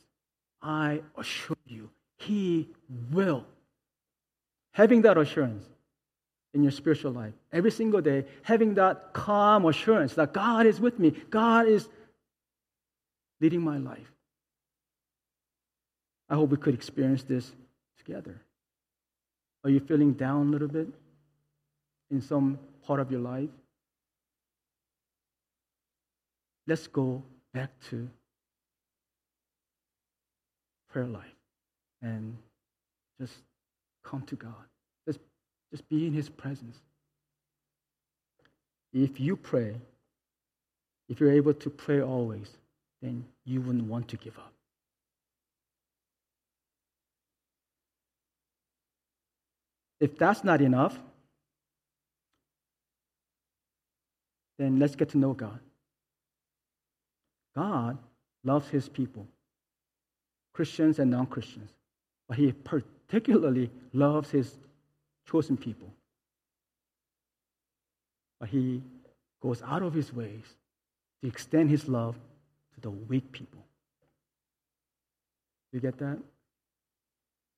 I 0.62 1.02
assure 1.18 1.58
you, 1.68 1.90
he 2.18 2.70
will. 3.12 3.46
Having 4.74 5.04
that 5.04 5.18
assurance 5.18 5.66
in 6.54 6.64
your 6.64 6.72
spiritual 6.72 7.12
life, 7.12 7.34
every 7.54 7.72
single 7.72 8.02
day, 8.02 8.26
having 8.42 8.74
that 8.76 9.14
calm 9.14 9.66
assurance 9.66 10.16
that 10.16 10.34
God 10.34 10.66
is 10.66 10.80
with 10.80 10.98
me, 10.98 11.12
God 11.30 11.68
is 11.68 11.88
leading 13.40 13.62
my 13.62 13.78
life. 13.78 14.12
I 16.30 16.36
hope 16.36 16.50
we 16.50 16.58
could 16.58 16.74
experience 16.74 17.24
this 17.24 17.52
together. 17.98 18.40
Are 19.64 19.70
you 19.70 19.80
feeling 19.80 20.14
down 20.14 20.48
a 20.48 20.52
little 20.52 20.68
bit 20.68 20.88
in 22.12 22.22
some 22.22 22.60
part 22.86 23.00
of 23.00 23.12
your 23.12 23.22
life? 23.22 23.50
Let's 26.68 26.88
go 26.88 27.24
back 27.54 27.72
to 27.90 28.10
prayer 30.92 31.08
life 31.08 31.26
and 32.02 32.38
just 33.20 33.34
come 34.04 34.22
to 34.24 34.36
God. 34.36 34.69
Just, 35.72 35.88
be 35.90 36.08
in 36.08 36.14
His 36.14 36.30
presence. 36.30 36.78
If 38.94 39.20
you 39.20 39.36
pray, 39.36 39.76
if 41.08 41.20
you're 41.20 41.32
able 41.32 41.54
to 41.54 41.70
pray 41.70 42.02
always, 42.02 42.50
then 43.02 43.26
you 43.46 43.62
wouldn't 43.62 43.86
want 43.86 44.08
to 44.10 44.18
give 44.18 44.38
up. 44.38 44.54
If 50.00 50.18
that's 50.18 50.44
not 50.44 50.62
enough, 50.62 50.98
then 54.58 54.80
let's 54.80 54.96
get 54.96 55.10
to 55.10 55.18
know 55.18 55.34
God. 55.34 55.60
God 57.56 57.98
loves 58.44 58.70
his 58.70 58.88
people, 58.88 59.28
Christians 60.54 61.00
and 61.00 61.12
non 61.12 61.26
Christians, 61.26 61.72
but 62.28 62.38
he 62.38 62.52
particularly 62.52 63.70
loves 63.94 64.30
his 64.30 64.56
chosen 65.30 65.58
people. 65.58 65.94
But 68.40 68.50
he 68.50 68.82
goes 69.42 69.62
out 69.62 69.84
of 69.84 69.94
his 69.94 70.14
ways 70.14 70.46
to 71.22 71.28
extend 71.28 71.70
his 71.70 71.88
love 71.88 72.16
to 72.76 72.82
the 72.82 72.90
weak 72.90 73.32
people. 73.32 73.64
You 75.72 75.80
get 75.80 75.98
that? 76.00 76.18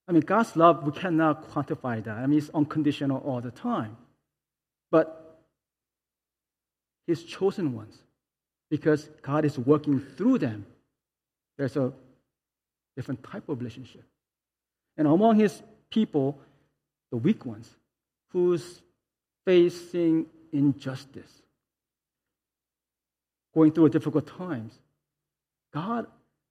I 0.07 0.11
mean, 0.11 0.21
God's 0.21 0.55
love, 0.55 0.83
we 0.83 0.91
cannot 0.91 1.49
quantify 1.51 2.03
that. 2.03 2.17
I 2.17 2.25
mean, 2.25 2.39
it's 2.39 2.49
unconditional 2.53 3.19
all 3.19 3.39
the 3.39 3.51
time. 3.51 3.95
But 4.89 5.39
His 7.07 7.23
chosen 7.23 7.73
ones, 7.73 7.97
because 8.69 9.09
God 9.21 9.45
is 9.45 9.57
working 9.57 9.99
through 9.99 10.39
them, 10.39 10.65
there's 11.57 11.77
a 11.77 11.93
different 12.97 13.23
type 13.23 13.47
of 13.47 13.59
relationship. 13.59 14.03
And 14.97 15.07
among 15.07 15.37
His 15.37 15.61
people, 15.89 16.37
the 17.11 17.17
weak 17.17 17.45
ones, 17.45 17.69
who's 18.29 18.81
facing 19.45 20.25
injustice, 20.51 21.41
going 23.53 23.71
through 23.71 23.89
difficult 23.89 24.27
times, 24.27 24.73
God 25.73 26.07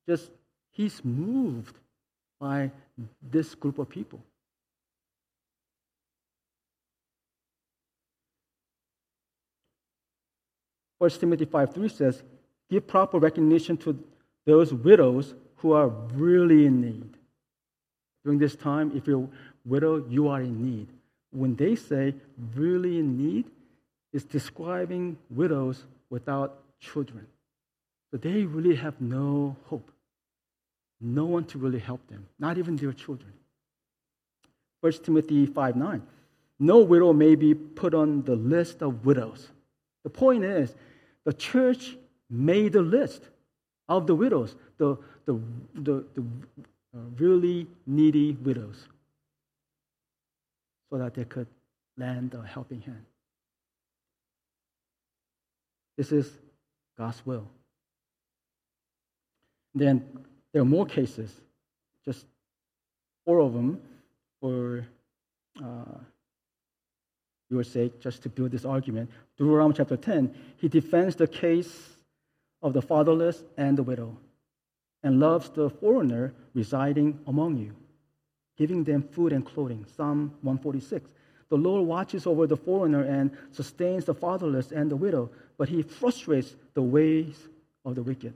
just, 0.07 0.31
He's 0.73 1.05
moved 1.05 1.77
by 2.39 2.71
this 3.23 3.55
group 3.55 3.79
of 3.79 3.89
people. 3.89 4.21
First 11.01 11.19
Timothy 11.21 11.47
5 11.47 11.75
3 11.75 11.89
says, 11.89 12.23
Give 12.69 12.87
proper 12.87 13.19
recognition 13.19 13.77
to 13.79 13.99
those 14.47 14.73
widows 14.73 15.35
who 15.57 15.73
are 15.73 15.89
really 15.89 16.67
in 16.67 16.81
need. 16.81 17.17
During 18.23 18.39
this 18.39 18.55
time, 18.55 18.93
if 18.95 19.07
you're 19.07 19.29
widow, 19.65 20.05
you 20.09 20.29
are 20.29 20.41
in 20.41 20.65
need. 20.65 20.89
When 21.33 21.55
they 21.57 21.77
say 21.77 22.15
really 22.55 22.99
in 22.99 23.17
need, 23.17 23.47
it's 24.13 24.25
describing 24.25 25.17
widows 25.31 25.85
without 26.09 26.59
children. 26.81 27.27
So 28.11 28.17
they 28.17 28.43
really 28.45 28.75
have 28.77 29.01
no 29.01 29.57
hope. 29.67 29.91
No 31.01 31.25
one 31.25 31.45
to 31.47 31.59
really 31.59 31.79
help 31.79 32.07
them, 32.09 32.27
not 32.39 32.59
even 32.59 32.77
their 32.77 32.93
children. 32.93 33.33
1 34.81 34.93
Timothy 35.05 35.47
5 35.47 35.77
9. 35.77 36.03
No 36.59 36.81
widow 36.81 37.13
may 37.13 37.37
be 37.37 37.55
put 37.55 37.95
on 37.95 38.23
the 38.23 38.37
list 38.37 38.83
of 38.83 39.07
widows. 39.07 39.49
The 40.05 40.11
point 40.11 40.45
is, 40.45 40.75
the 41.25 41.33
church 41.33 41.97
made 42.29 42.75
a 42.75 42.83
list 42.83 43.23
of 43.89 44.07
the 44.07 44.15
widows, 44.15 44.55
the, 44.79 44.97
the, 45.25 45.41
the, 45.75 46.05
the 46.15 46.23
uh, 46.95 46.99
really 47.19 47.67
needy 47.87 48.33
widows 48.33 48.87
so 50.91 50.99
that 50.99 51.15
they 51.15 51.25
could 51.25 51.47
lend 51.97 52.35
a 52.35 52.43
helping 52.47 52.81
hand. 52.81 53.05
This 55.97 56.13
is 56.13 56.31
God's 56.99 57.25
will. 57.25 57.47
Then 59.75 60.05
there 60.53 60.63
are 60.63 60.67
more 60.67 60.87
cases, 60.87 61.33
just 62.05 62.27
four 63.25 63.41
of 63.41 63.53
them 63.53 63.81
for 64.41 64.87
uh, 65.63 65.99
your 67.51 67.63
sake, 67.63 68.01
just 68.01 68.23
to 68.23 68.29
build 68.29 68.51
this 68.51 68.65
argument. 68.65 69.11
Deuteronomy 69.37 69.75
chapter 69.77 69.97
10, 69.97 70.35
he 70.57 70.69
defends 70.69 71.17
the 71.17 71.27
case 71.27 71.97
of 72.63 72.73
the 72.73 72.83
fatherless 72.83 73.43
and 73.57 73.77
the 73.77 73.83
widow 73.83 74.17
and 75.03 75.19
loves 75.19 75.51
the 75.51 75.71
foreigner 75.71 76.35
residing 76.55 77.19
among 77.27 77.57
you, 77.57 77.75
giving 78.61 78.85
them 78.85 79.03
food 79.03 79.33
and 79.33 79.47
clothing. 79.47 79.87
Psalm 79.97 80.31
146. 80.43 81.11
The 81.49 81.57
Lord 81.57 81.87
watches 81.87 82.27
over 82.27 82.47
the 82.47 82.59
foreigner 82.59 83.05
and 83.05 83.31
sustains 83.53 84.05
the 84.05 84.13
fatherless 84.13 84.71
and 84.71 84.91
the 84.91 84.97
widow, 84.97 85.31
but 85.57 85.71
he 85.71 85.81
frustrates 85.81 86.57
the 86.75 86.83
ways 86.83 87.49
of 87.87 87.95
the 87.95 88.03
wicked. 88.03 88.35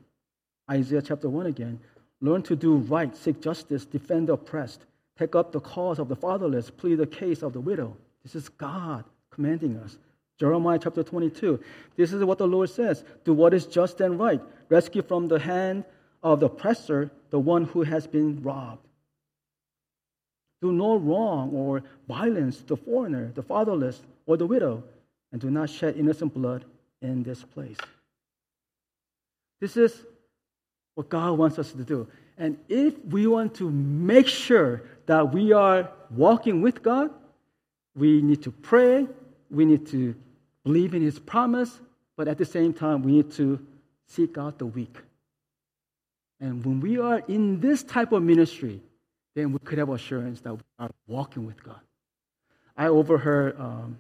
Isaiah 0.70 1.02
chapter 1.02 1.28
1 1.28 1.44
again. 1.44 1.78
Learn 2.22 2.40
to 2.44 2.56
do 2.56 2.76
right, 2.76 3.14
seek 3.14 3.42
justice, 3.42 3.84
defend 3.84 4.28
the 4.28 4.32
oppressed, 4.32 4.87
take 5.18 5.34
up 5.34 5.52
the 5.52 5.60
cause 5.60 5.98
of 5.98 6.08
the 6.08 6.16
fatherless, 6.16 6.70
plead 6.70 6.94
the 6.94 7.06
case 7.06 7.42
of 7.42 7.52
the 7.52 7.60
widow. 7.60 7.94
This 8.22 8.34
is 8.34 8.48
God 8.48 9.04
commanding 9.30 9.76
us. 9.76 9.98
Jeremiah 10.40 10.78
chapter 10.82 11.02
22. 11.02 11.60
This 11.96 12.14
is 12.14 12.24
what 12.24 12.38
the 12.38 12.48
Lord 12.48 12.70
says 12.70 13.04
Do 13.24 13.34
what 13.34 13.52
is 13.52 13.66
just 13.66 14.00
and 14.00 14.18
right, 14.18 14.40
rescue 14.70 15.02
from 15.02 15.28
the 15.28 15.38
hand 15.38 15.84
of 16.22 16.40
the 16.40 16.46
oppressor 16.46 17.10
the 17.28 17.38
one 17.38 17.64
who 17.64 17.82
has 17.82 18.06
been 18.06 18.42
robbed. 18.42 18.88
Do 20.62 20.72
no 20.72 20.96
wrong 20.96 21.50
or 21.52 21.82
violence 22.08 22.58
to 22.58 22.66
the 22.66 22.76
foreigner, 22.76 23.32
the 23.34 23.42
fatherless, 23.42 24.00
or 24.26 24.36
the 24.36 24.46
widow, 24.46 24.82
and 25.32 25.40
do 25.40 25.50
not 25.50 25.68
shed 25.68 25.96
innocent 25.96 26.32
blood 26.32 26.64
in 27.02 27.22
this 27.22 27.42
place. 27.42 27.76
This 29.60 29.76
is 29.76 30.04
what 30.94 31.08
God 31.08 31.38
wants 31.38 31.58
us 31.58 31.72
to 31.72 31.84
do. 31.84 32.06
And 32.38 32.58
if 32.68 33.04
we 33.04 33.26
want 33.26 33.54
to 33.56 33.70
make 33.70 34.26
sure 34.26 34.82
that 35.06 35.32
we 35.32 35.52
are 35.52 35.90
walking 36.10 36.62
with 36.62 36.82
God, 36.82 37.10
we 37.94 38.22
need 38.22 38.42
to 38.42 38.50
pray, 38.50 39.06
we 39.50 39.64
need 39.64 39.86
to 39.88 40.14
believe 40.64 40.94
in 40.94 41.02
His 41.02 41.18
promise, 41.18 41.78
but 42.16 42.28
at 42.28 42.38
the 42.38 42.44
same 42.44 42.72
time, 42.72 43.02
we 43.02 43.12
need 43.12 43.32
to 43.32 43.64
seek 44.06 44.38
out 44.38 44.58
the 44.58 44.66
weak. 44.66 44.96
And 46.40 46.64
when 46.64 46.80
we 46.80 46.98
are 46.98 47.22
in 47.28 47.60
this 47.60 47.82
type 47.82 48.12
of 48.12 48.22
ministry, 48.22 48.80
then 49.34 49.52
we 49.52 49.58
could 49.60 49.78
have 49.78 49.88
assurance 49.88 50.40
that 50.40 50.54
we 50.54 50.60
are 50.78 50.90
walking 51.06 51.46
with 51.46 51.62
God. 51.62 51.80
I 52.76 52.88
overheard 52.88 53.58
um, 53.58 53.98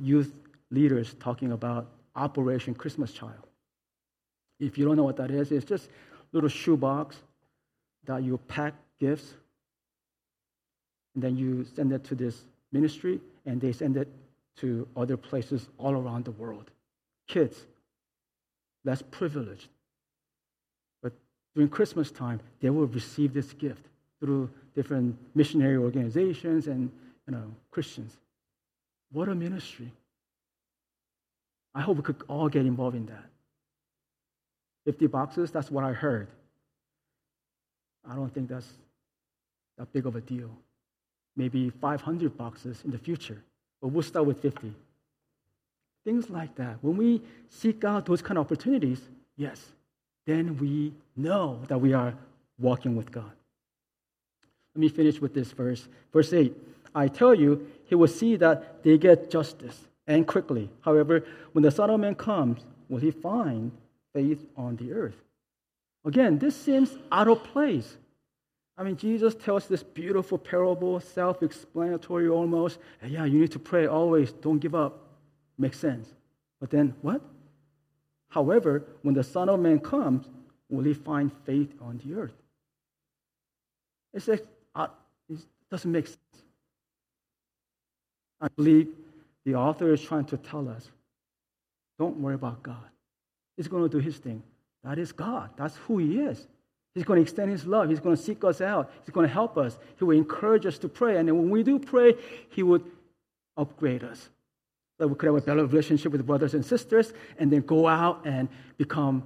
youth 0.00 0.32
leaders 0.70 1.14
talking 1.20 1.52
about 1.52 1.88
Operation 2.14 2.74
Christmas 2.74 3.12
Child. 3.12 3.46
If 4.60 4.76
you 4.76 4.84
don't 4.84 4.96
know 4.96 5.04
what 5.04 5.16
that 5.16 5.30
is, 5.30 5.52
it's 5.52 5.64
just 5.64 5.88
little 6.32 6.48
shoebox 6.48 7.16
that 8.04 8.22
you 8.22 8.38
pack 8.48 8.74
gifts, 8.98 9.34
and 11.14 11.22
then 11.22 11.36
you 11.36 11.64
send 11.76 11.92
it 11.92 12.04
to 12.04 12.14
this 12.14 12.42
ministry, 12.72 13.20
and 13.46 13.60
they 13.60 13.72
send 13.72 13.96
it 13.96 14.08
to 14.56 14.86
other 14.96 15.16
places 15.16 15.68
all 15.78 15.92
around 15.94 16.24
the 16.24 16.32
world. 16.32 16.70
Kids, 17.28 17.64
less 18.84 19.02
privileged. 19.02 19.68
But 21.02 21.12
during 21.54 21.68
Christmas 21.68 22.10
time, 22.10 22.40
they 22.60 22.70
will 22.70 22.86
receive 22.86 23.32
this 23.32 23.52
gift 23.52 23.86
through 24.20 24.50
different 24.78 25.18
missionary 25.34 25.76
organizations 25.76 26.68
and 26.68 26.88
you 27.26 27.32
know, 27.34 27.46
Christians. 27.72 28.16
What 29.10 29.28
a 29.28 29.34
ministry. 29.34 29.90
I 31.74 31.80
hope 31.80 31.96
we 31.96 32.04
could 32.04 32.22
all 32.28 32.48
get 32.48 32.64
involved 32.64 32.94
in 32.94 33.06
that. 33.06 33.24
50 34.84 35.08
boxes, 35.08 35.50
that's 35.50 35.68
what 35.68 35.82
I 35.82 35.92
heard. 35.92 36.28
I 38.08 38.14
don't 38.14 38.32
think 38.32 38.48
that's 38.48 38.68
that 39.78 39.92
big 39.92 40.06
of 40.06 40.14
a 40.14 40.20
deal. 40.20 40.50
Maybe 41.36 41.70
500 41.70 42.38
boxes 42.38 42.82
in 42.84 42.92
the 42.92 42.98
future, 42.98 43.42
but 43.82 43.88
we'll 43.88 44.04
start 44.04 44.26
with 44.26 44.40
50. 44.40 44.72
Things 46.04 46.30
like 46.30 46.54
that. 46.54 46.76
When 46.82 46.96
we 46.96 47.20
seek 47.48 47.82
out 47.82 48.06
those 48.06 48.22
kind 48.22 48.38
of 48.38 48.46
opportunities, 48.46 49.00
yes, 49.36 49.60
then 50.24 50.56
we 50.56 50.94
know 51.16 51.60
that 51.66 51.78
we 51.80 51.92
are 51.94 52.14
walking 52.60 52.94
with 52.94 53.10
God. 53.10 53.32
Let 54.78 54.82
me 54.82 54.88
finish 54.90 55.20
with 55.20 55.34
this 55.34 55.50
verse. 55.50 55.88
Verse 56.12 56.32
8 56.32 56.56
I 56.94 57.08
tell 57.08 57.34
you, 57.34 57.66
he 57.86 57.96
will 57.96 58.06
see 58.06 58.36
that 58.36 58.84
they 58.84 58.96
get 58.96 59.28
justice 59.28 59.76
and 60.06 60.24
quickly. 60.24 60.70
However, 60.82 61.24
when 61.50 61.64
the 61.64 61.72
Son 61.72 61.90
of 61.90 61.98
Man 61.98 62.14
comes, 62.14 62.64
will 62.88 63.00
he 63.00 63.10
find 63.10 63.72
faith 64.12 64.46
on 64.56 64.76
the 64.76 64.92
earth? 64.92 65.16
Again, 66.04 66.38
this 66.38 66.54
seems 66.54 66.96
out 67.10 67.26
of 67.26 67.42
place. 67.42 67.96
I 68.76 68.84
mean, 68.84 68.96
Jesus 68.96 69.34
tells 69.34 69.66
this 69.66 69.82
beautiful 69.82 70.38
parable, 70.38 71.00
self 71.00 71.42
explanatory 71.42 72.28
almost. 72.28 72.78
yeah, 73.04 73.24
you 73.24 73.40
need 73.40 73.50
to 73.50 73.58
pray 73.58 73.88
always, 73.88 74.30
don't 74.30 74.60
give 74.60 74.76
up. 74.76 75.08
Makes 75.58 75.80
sense. 75.80 76.08
But 76.60 76.70
then 76.70 76.94
what? 77.02 77.20
However, 78.28 78.84
when 79.02 79.16
the 79.16 79.24
Son 79.24 79.48
of 79.48 79.58
Man 79.58 79.80
comes, 79.80 80.28
will 80.70 80.84
he 80.84 80.94
find 80.94 81.32
faith 81.44 81.74
on 81.80 82.00
the 82.04 82.14
earth? 82.14 82.36
It's 84.14 84.28
it 85.30 85.38
doesn't 85.70 85.90
make 85.90 86.06
sense. 86.06 86.18
I 88.40 88.48
believe 88.56 88.88
the 89.44 89.54
author 89.54 89.92
is 89.92 90.02
trying 90.02 90.24
to 90.26 90.36
tell 90.36 90.68
us 90.68 90.88
don't 91.98 92.16
worry 92.18 92.36
about 92.36 92.62
God. 92.62 92.76
He's 93.56 93.66
going 93.66 93.82
to 93.82 93.88
do 93.88 93.98
his 93.98 94.18
thing. 94.18 94.42
That 94.84 94.98
is 94.98 95.10
God. 95.10 95.50
That's 95.56 95.76
who 95.78 95.98
he 95.98 96.20
is. 96.20 96.46
He's 96.94 97.02
going 97.02 97.18
to 97.18 97.22
extend 97.22 97.50
his 97.50 97.66
love. 97.66 97.88
He's 97.88 97.98
going 97.98 98.16
to 98.16 98.22
seek 98.22 98.44
us 98.44 98.60
out. 98.60 98.92
He's 99.04 99.12
going 99.12 99.26
to 99.26 99.32
help 99.32 99.58
us. 99.58 99.78
He 99.98 100.04
will 100.04 100.16
encourage 100.16 100.64
us 100.64 100.78
to 100.78 100.88
pray. 100.88 101.16
And 101.16 101.28
then 101.28 101.36
when 101.36 101.50
we 101.50 101.64
do 101.64 101.78
pray, 101.78 102.14
he 102.50 102.62
would 102.62 102.84
upgrade 103.56 104.04
us. 104.04 104.28
That 104.98 105.08
we 105.08 105.16
could 105.16 105.26
have 105.26 105.34
a 105.34 105.40
better 105.40 105.66
relationship 105.66 106.12
with 106.12 106.24
brothers 106.24 106.54
and 106.54 106.64
sisters 106.64 107.12
and 107.38 107.52
then 107.52 107.62
go 107.62 107.88
out 107.88 108.24
and 108.24 108.48
become 108.76 109.24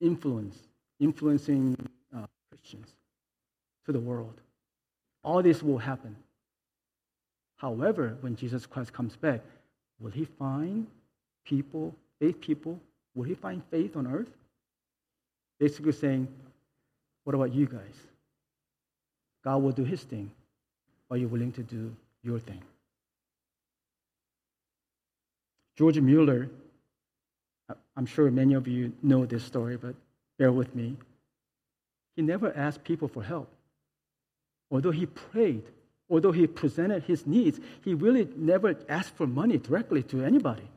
influence, 0.00 0.58
influencing 1.00 1.76
uh, 2.16 2.26
Christians 2.50 2.97
to 3.88 3.92
the 3.92 3.98
world. 3.98 4.34
All 5.24 5.42
this 5.42 5.62
will 5.62 5.78
happen. 5.78 6.14
However, 7.56 8.18
when 8.20 8.36
Jesus 8.36 8.66
Christ 8.66 8.92
comes 8.92 9.16
back, 9.16 9.40
will 9.98 10.10
he 10.10 10.26
find 10.26 10.86
people, 11.46 11.94
faith 12.20 12.38
people, 12.38 12.78
will 13.14 13.24
he 13.24 13.34
find 13.34 13.62
faith 13.70 13.96
on 13.96 14.06
earth? 14.06 14.28
Basically 15.58 15.92
saying, 15.92 16.28
what 17.24 17.34
about 17.34 17.54
you 17.54 17.64
guys? 17.64 17.96
God 19.42 19.62
will 19.62 19.72
do 19.72 19.84
his 19.84 20.02
thing. 20.02 20.30
Are 21.10 21.16
you 21.16 21.26
willing 21.26 21.52
to 21.52 21.62
do 21.62 21.90
your 22.22 22.38
thing? 22.38 22.60
George 25.76 25.98
Mueller, 25.98 26.50
I'm 27.96 28.04
sure 28.04 28.30
many 28.30 28.52
of 28.52 28.68
you 28.68 28.92
know 29.02 29.24
this 29.24 29.44
story, 29.44 29.78
but 29.78 29.94
bear 30.38 30.52
with 30.52 30.74
me. 30.74 30.96
He 32.16 32.22
never 32.22 32.54
asked 32.54 32.84
people 32.84 33.08
for 33.08 33.22
help. 33.22 33.48
Although 34.70 34.90
he 34.90 35.06
prayed, 35.06 35.64
although 36.10 36.32
he 36.32 36.46
presented 36.46 37.02
his 37.04 37.26
needs, 37.26 37.60
he 37.82 37.94
really 37.94 38.28
never 38.36 38.76
asked 38.88 39.16
for 39.16 39.26
money 39.26 39.58
directly 39.58 40.02
to 40.04 40.24
anybody. 40.24 40.68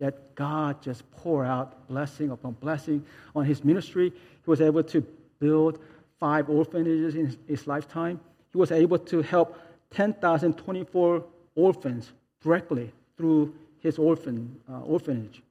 Yet 0.00 0.34
God 0.34 0.80
just 0.82 1.10
poured 1.12 1.46
out 1.46 1.88
blessing 1.88 2.30
upon 2.30 2.52
blessing 2.52 3.04
on 3.34 3.44
his 3.44 3.64
ministry. 3.64 4.10
He 4.10 4.50
was 4.50 4.60
able 4.60 4.84
to 4.84 5.04
build 5.40 5.80
five 6.20 6.48
orphanages 6.48 7.14
in 7.14 7.36
his, 7.46 7.66
lifetime. 7.66 8.20
He 8.52 8.58
was 8.58 8.70
able 8.70 8.98
to 8.98 9.22
help 9.22 9.58
10,024 9.90 11.24
orphans 11.54 12.12
directly 12.42 12.92
through 13.16 13.54
his 13.80 13.98
orphan, 13.98 14.60
uh, 14.70 14.80
orphanage. 14.80 15.42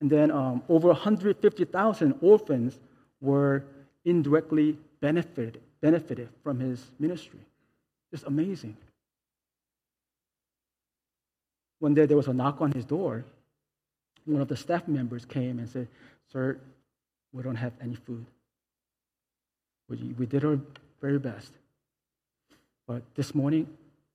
And 0.00 0.10
then 0.10 0.30
um, 0.30 0.62
over 0.68 0.88
150,000 0.88 2.14
orphans 2.20 2.78
were 3.20 3.64
indirectly 4.04 4.76
benefited, 5.00 5.60
benefited 5.80 6.28
from 6.42 6.58
his 6.58 6.84
ministry. 6.98 7.40
Just 8.10 8.24
amazing. 8.24 8.76
One 11.78 11.94
day 11.94 12.06
there 12.06 12.16
was 12.16 12.28
a 12.28 12.32
knock 12.32 12.60
on 12.60 12.72
his 12.72 12.84
door. 12.84 13.24
One 14.24 14.40
of 14.40 14.48
the 14.48 14.56
staff 14.56 14.88
members 14.88 15.24
came 15.24 15.58
and 15.58 15.68
said, 15.68 15.88
Sir, 16.32 16.58
we 17.32 17.42
don't 17.42 17.56
have 17.56 17.72
any 17.80 17.94
food. 17.94 18.26
We, 19.88 20.26
did 20.26 20.44
our 20.44 20.58
very 21.00 21.18
best. 21.18 21.52
But 22.88 23.02
this 23.14 23.34
morning, 23.34 23.68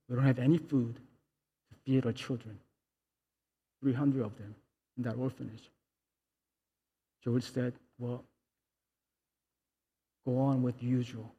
we 0.08 0.16
don't 0.16 0.24
have 0.24 0.38
any 0.38 0.58
food 0.58 0.94
to 0.94 1.76
feed 1.84 2.04
our 2.04 2.12
children. 2.12 2.58
300 3.80 4.22
of 4.22 4.36
them 4.36 4.54
in 4.96 5.04
that 5.04 5.16
orphanage. 5.16 5.70
George 7.24 7.44
said, 7.44 7.72
Well, 7.98 8.24
go 10.26 10.38
on 10.38 10.62
with 10.62 10.82
usual, 10.82 11.32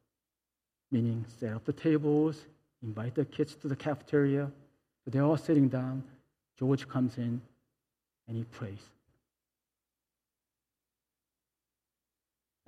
meaning 0.93 1.25
set 1.39 1.53
up 1.53 1.65
the 1.65 1.73
tables, 1.73 2.45
invite 2.83 3.15
the 3.15 3.25
kids 3.25 3.55
to 3.55 3.67
the 3.67 3.75
cafeteria. 3.75 4.49
So 5.03 5.11
they're 5.11 5.23
all 5.23 5.37
sitting 5.37 5.67
down. 5.67 6.03
George 6.57 6.87
comes 6.87 7.17
in 7.17 7.41
and 8.27 8.37
he 8.37 8.43
prays. 8.43 8.79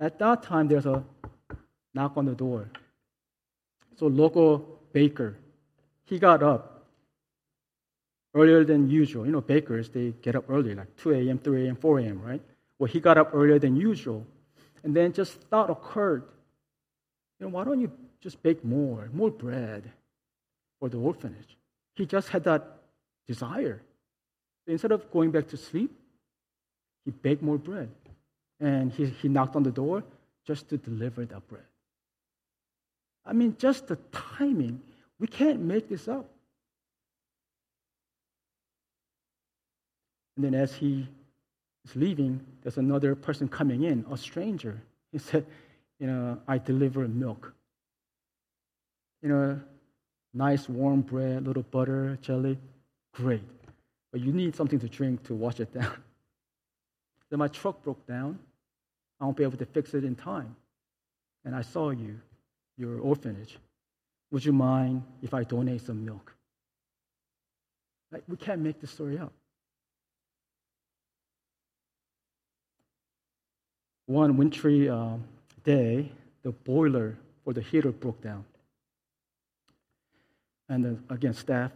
At 0.00 0.18
that 0.18 0.42
time, 0.42 0.68
there's 0.68 0.86
a 0.86 1.02
knock 1.94 2.14
on 2.16 2.26
the 2.26 2.34
door. 2.34 2.68
So 3.98 4.08
local 4.08 4.78
baker, 4.92 5.36
he 6.04 6.18
got 6.18 6.42
up 6.42 6.84
earlier 8.34 8.64
than 8.64 8.90
usual. 8.90 9.24
You 9.24 9.32
know, 9.32 9.40
bakers, 9.40 9.88
they 9.88 10.12
get 10.20 10.34
up 10.34 10.44
early, 10.50 10.74
like 10.74 10.94
2 10.96 11.12
a.m., 11.12 11.38
3 11.38 11.66
a.m., 11.66 11.76
4 11.76 12.00
a.m., 12.00 12.20
right? 12.22 12.42
Well, 12.78 12.88
he 12.88 13.00
got 13.00 13.16
up 13.16 13.30
earlier 13.32 13.58
than 13.58 13.76
usual. 13.76 14.26
And 14.84 14.94
then 14.94 15.12
just 15.12 15.40
thought 15.48 15.70
occurred, 15.70 16.24
you 17.40 17.46
know, 17.46 17.52
why 17.52 17.64
don't 17.64 17.80
you 17.80 17.90
just 18.20 18.42
bake 18.42 18.64
more, 18.64 19.08
more 19.12 19.30
bread 19.30 19.90
for 20.78 20.88
the 20.88 20.98
orphanage? 20.98 21.56
He 21.94 22.06
just 22.06 22.28
had 22.28 22.44
that 22.44 22.78
desire. 23.26 23.80
Instead 24.66 24.92
of 24.92 25.10
going 25.10 25.30
back 25.30 25.48
to 25.48 25.56
sleep, 25.56 25.90
he 27.04 27.10
baked 27.10 27.42
more 27.42 27.58
bread. 27.58 27.88
And 28.60 28.92
he, 28.92 29.06
he 29.06 29.28
knocked 29.28 29.56
on 29.56 29.62
the 29.62 29.70
door 29.70 30.02
just 30.46 30.68
to 30.70 30.76
deliver 30.76 31.24
that 31.24 31.46
bread. 31.48 31.64
I 33.24 33.32
mean, 33.32 33.56
just 33.58 33.88
the 33.88 33.96
timing. 34.12 34.80
We 35.18 35.26
can't 35.26 35.60
make 35.60 35.88
this 35.88 36.08
up. 36.08 36.28
And 40.36 40.44
then 40.44 40.54
as 40.54 40.74
he 40.74 41.08
is 41.84 41.96
leaving, 41.96 42.40
there's 42.62 42.76
another 42.76 43.14
person 43.14 43.48
coming 43.48 43.84
in, 43.84 44.04
a 44.10 44.16
stranger. 44.16 44.80
He 45.12 45.18
said, 45.18 45.46
You 45.98 46.06
know, 46.06 46.38
I 46.46 46.58
deliver 46.58 47.08
milk. 47.08 47.52
You 49.26 49.32
know, 49.32 49.60
nice 50.34 50.68
warm 50.68 51.00
bread, 51.00 51.48
little 51.48 51.64
butter, 51.64 52.16
jelly. 52.22 52.56
Great. 53.12 53.42
But 54.12 54.20
you 54.20 54.32
need 54.32 54.54
something 54.54 54.78
to 54.78 54.88
drink 54.88 55.24
to 55.24 55.34
wash 55.34 55.58
it 55.58 55.74
down. 55.74 55.90
then 57.30 57.40
my 57.40 57.48
truck 57.48 57.82
broke 57.82 58.06
down. 58.06 58.38
I 59.20 59.24
won't 59.24 59.36
be 59.36 59.42
able 59.42 59.58
to 59.58 59.66
fix 59.66 59.94
it 59.94 60.04
in 60.04 60.14
time. 60.14 60.54
And 61.44 61.56
I 61.56 61.62
saw 61.62 61.90
you, 61.90 62.20
your 62.76 63.00
orphanage. 63.00 63.58
Would 64.30 64.44
you 64.44 64.52
mind 64.52 65.02
if 65.22 65.34
I 65.34 65.42
donate 65.42 65.80
some 65.84 66.04
milk? 66.04 66.32
Like, 68.12 68.22
we 68.28 68.36
can't 68.36 68.60
make 68.60 68.80
this 68.80 68.92
story 68.92 69.18
up. 69.18 69.32
One 74.06 74.36
wintry 74.36 74.88
uh, 74.88 75.16
day, 75.64 76.12
the 76.44 76.52
boiler 76.52 77.16
for 77.42 77.52
the 77.52 77.60
heater 77.60 77.90
broke 77.90 78.22
down. 78.22 78.44
And 80.68 80.84
then, 80.84 81.04
again, 81.10 81.32
staff 81.32 81.70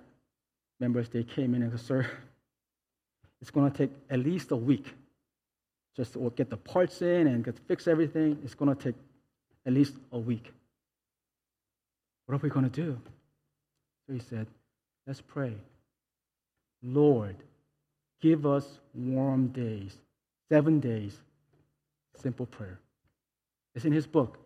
members, 0.78 1.08
they 1.08 1.22
came 1.22 1.54
in 1.54 1.62
and 1.62 1.70
said, 1.72 1.80
Sir, 1.80 2.10
it's 3.40 3.50
going 3.50 3.70
to 3.70 3.76
take 3.76 3.90
at 4.10 4.18
least 4.18 4.50
a 4.50 4.56
week 4.56 4.86
just 5.96 6.14
to 6.14 6.32
get 6.36 6.50
the 6.50 6.56
parts 6.56 7.02
in 7.02 7.26
and 7.26 7.44
get 7.44 7.58
fix 7.68 7.86
everything. 7.86 8.38
It's 8.44 8.54
going 8.54 8.74
to 8.74 8.82
take 8.82 8.96
at 9.66 9.72
least 9.72 9.94
a 10.12 10.18
week. 10.18 10.52
What 12.26 12.36
are 12.36 12.38
we 12.38 12.48
going 12.48 12.68
to 12.68 12.70
do? 12.70 12.98
So 14.06 14.12
he 14.12 14.20
said, 14.20 14.46
Let's 15.06 15.20
pray. 15.20 15.54
Lord, 16.82 17.36
give 18.20 18.46
us 18.46 18.78
warm 18.94 19.48
days, 19.48 19.96
seven 20.48 20.80
days. 20.80 21.18
Simple 22.16 22.46
prayer. 22.46 22.78
It's 23.74 23.84
in 23.84 23.92
his 23.92 24.06
book. 24.06 24.38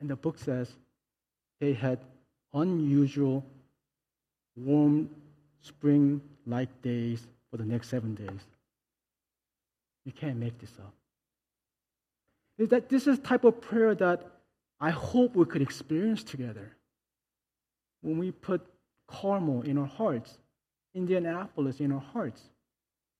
And 0.00 0.08
the 0.08 0.16
book 0.16 0.38
says 0.38 0.70
they 1.60 1.72
had 1.72 1.98
unusual 2.54 3.44
warm 4.56 5.10
spring 5.62 6.20
like 6.46 6.82
days 6.82 7.26
for 7.50 7.58
the 7.58 7.64
next 7.64 7.88
seven 7.88 8.14
days. 8.14 8.40
You 10.04 10.12
can't 10.12 10.36
make 10.36 10.58
this 10.58 10.72
up. 10.78 10.92
Is 12.58 12.68
that 12.70 12.88
this 12.88 13.06
is 13.06 13.18
type 13.18 13.44
of 13.44 13.60
prayer 13.60 13.94
that 13.94 14.26
I 14.80 14.90
hope 14.90 15.36
we 15.36 15.44
could 15.44 15.62
experience 15.62 16.22
together. 16.22 16.72
When 18.02 18.18
we 18.18 18.30
put 18.30 18.66
Carmel 19.06 19.62
in 19.62 19.76
our 19.76 19.86
hearts, 19.86 20.38
Indianapolis 20.94 21.80
in 21.80 21.92
our 21.92 22.00
hearts, 22.00 22.42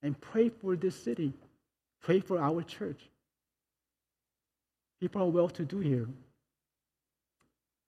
and 0.02 0.18
pray 0.20 0.48
for 0.48 0.76
this 0.76 0.94
city, 0.94 1.34
pray 2.02 2.20
for 2.20 2.40
our 2.40 2.62
church. 2.62 3.00
People 5.00 5.22
are 5.22 5.30
well 5.30 5.48
to 5.50 5.64
do 5.64 5.80
here. 5.80 6.06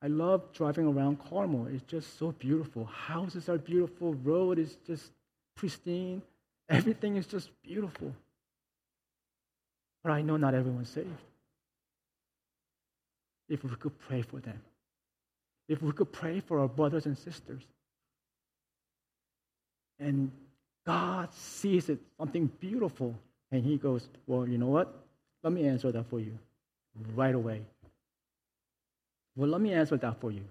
I 0.02 0.08
love 0.08 0.52
driving 0.52 0.86
around 0.86 1.18
Carmel. 1.30 1.68
It's 1.72 1.84
just 1.84 2.18
so 2.18 2.32
beautiful. 2.32 2.86
Houses 2.86 3.48
are 3.48 3.58
beautiful. 3.58 4.14
Road 4.14 4.58
is 4.58 4.76
just 4.84 5.12
pristine. 5.54 6.22
Everything 6.68 7.16
is 7.16 7.26
just 7.26 7.50
beautiful. 7.62 8.12
But 10.02 10.10
I 10.10 10.22
know 10.22 10.36
not 10.36 10.54
everyone's 10.54 10.88
saved. 10.88 11.08
If 13.48 13.62
we 13.62 13.70
could 13.76 13.96
pray 14.00 14.22
for 14.22 14.40
them, 14.40 14.60
if 15.68 15.80
we 15.82 15.92
could 15.92 16.10
pray 16.10 16.40
for 16.40 16.58
our 16.58 16.68
brothers 16.68 17.06
and 17.06 17.16
sisters, 17.16 17.62
and 20.00 20.32
God 20.84 21.32
sees 21.32 21.88
it 21.88 22.00
something 22.18 22.50
beautiful, 22.58 23.14
and 23.52 23.62
He 23.62 23.76
goes, 23.76 24.08
Well, 24.26 24.48
you 24.48 24.58
know 24.58 24.66
what? 24.66 24.92
Let 25.44 25.52
me 25.52 25.66
answer 25.68 25.92
that 25.92 26.08
for 26.08 26.18
you 26.18 26.36
right 27.14 27.34
away. 27.34 27.62
Well, 29.36 29.48
let 29.48 29.60
me 29.60 29.72
answer 29.72 29.96
that 29.96 30.20
for 30.20 30.30
you 30.30 30.44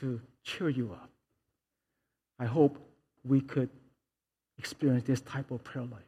to 0.00 0.20
cheer 0.44 0.68
you 0.68 0.92
up. 0.92 1.10
I 2.38 2.46
hope 2.46 2.78
we 3.24 3.40
could 3.40 3.68
experience 4.58 5.04
this 5.04 5.20
type 5.20 5.50
of 5.50 5.62
prayer 5.64 5.84
life. 5.84 6.02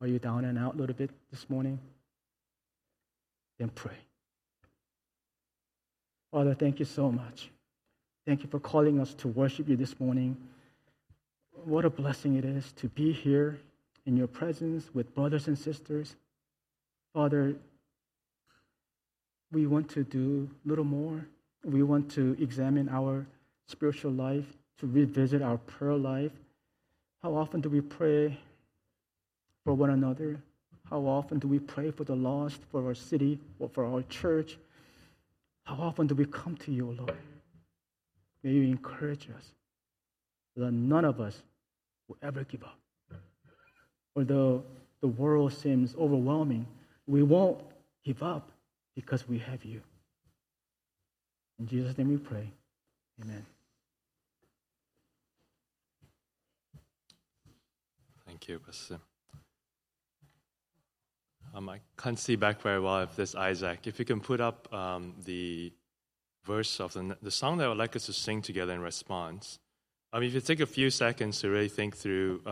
Are 0.00 0.06
you 0.06 0.18
down 0.18 0.44
and 0.44 0.58
out 0.58 0.74
a 0.74 0.76
little 0.76 0.96
bit 0.96 1.10
this 1.30 1.48
morning? 1.48 1.78
Then 3.58 3.68
pray. 3.68 3.96
Father, 6.32 6.54
thank 6.54 6.80
you 6.80 6.84
so 6.84 7.12
much. 7.12 7.50
Thank 8.26 8.42
you 8.42 8.48
for 8.48 8.58
calling 8.58 8.98
us 9.00 9.14
to 9.14 9.28
worship 9.28 9.68
you 9.68 9.76
this 9.76 10.00
morning. 10.00 10.36
What 11.64 11.84
a 11.84 11.90
blessing 11.90 12.36
it 12.36 12.44
is 12.44 12.72
to 12.72 12.88
be 12.88 13.12
here 13.12 13.60
in 14.06 14.16
your 14.16 14.26
presence 14.26 14.90
with 14.92 15.14
brothers 15.14 15.46
and 15.46 15.56
sisters. 15.56 16.16
Father, 17.14 17.54
we 19.52 19.66
want 19.66 19.88
to 19.90 20.02
do 20.02 20.48
a 20.64 20.68
little 20.68 20.84
more. 20.84 21.24
We 21.64 21.82
want 21.82 22.10
to 22.12 22.36
examine 22.40 22.88
our 22.88 23.26
spiritual 23.68 24.12
life, 24.12 24.46
to 24.78 24.86
revisit 24.86 25.42
our 25.42 25.58
prayer 25.58 25.94
life. 25.94 26.32
How 27.22 27.36
often 27.36 27.60
do 27.60 27.68
we 27.68 27.80
pray 27.80 28.36
for 29.64 29.74
one 29.74 29.90
another? 29.90 30.40
How 30.90 31.00
often 31.00 31.38
do 31.38 31.46
we 31.46 31.58
pray 31.58 31.90
for 31.90 32.04
the 32.04 32.16
lost, 32.16 32.60
for 32.70 32.84
our 32.86 32.94
city, 32.94 33.38
or 33.58 33.68
for 33.68 33.86
our 33.86 34.02
church? 34.02 34.58
How 35.64 35.76
often 35.76 36.06
do 36.06 36.14
we 36.14 36.24
come 36.24 36.56
to 36.56 36.72
you, 36.72 36.90
Lord? 36.98 37.16
May 38.42 38.50
you 38.50 38.62
encourage 38.62 39.28
us 39.36 39.52
that 40.56 40.72
none 40.72 41.04
of 41.04 41.20
us 41.20 41.42
will 42.08 42.16
ever 42.22 42.44
give 42.44 42.64
up. 42.64 42.78
Although 44.16 44.64
the 45.00 45.06
world 45.06 45.52
seems 45.52 45.94
overwhelming, 45.94 46.66
we 47.06 47.22
won't 47.22 47.62
give 48.04 48.22
up 48.22 48.50
because 48.94 49.28
we 49.28 49.38
have 49.38 49.64
you. 49.64 49.80
In 51.58 51.66
Jesus' 51.66 51.96
name 51.96 52.08
we 52.08 52.16
pray. 52.16 52.50
Amen. 53.22 53.46
Thank 58.26 58.48
you, 58.48 58.58
Pastor. 58.58 58.98
Um, 61.54 61.68
I 61.68 61.80
can't 61.98 62.18
see 62.18 62.36
back 62.36 62.62
very 62.62 62.80
well 62.80 63.00
if 63.02 63.14
this 63.14 63.34
Isaac. 63.34 63.86
If 63.86 63.98
you 63.98 64.04
can 64.04 64.20
put 64.20 64.40
up 64.40 64.72
um, 64.72 65.14
the 65.24 65.72
verse 66.44 66.80
of 66.80 66.94
the, 66.94 67.16
the 67.22 67.30
song 67.30 67.58
that 67.58 67.66
I 67.66 67.68
would 67.68 67.78
like 67.78 67.94
us 67.94 68.06
to 68.06 68.12
sing 68.12 68.42
together 68.42 68.72
in 68.72 68.80
response. 68.80 69.58
Um, 70.12 70.22
if 70.22 70.34
you 70.34 70.40
take 70.40 70.60
a 70.60 70.66
few 70.66 70.90
seconds 70.90 71.40
to 71.40 71.48
really 71.48 71.68
think 71.68 71.96
through. 71.96 72.42
Uh, 72.44 72.50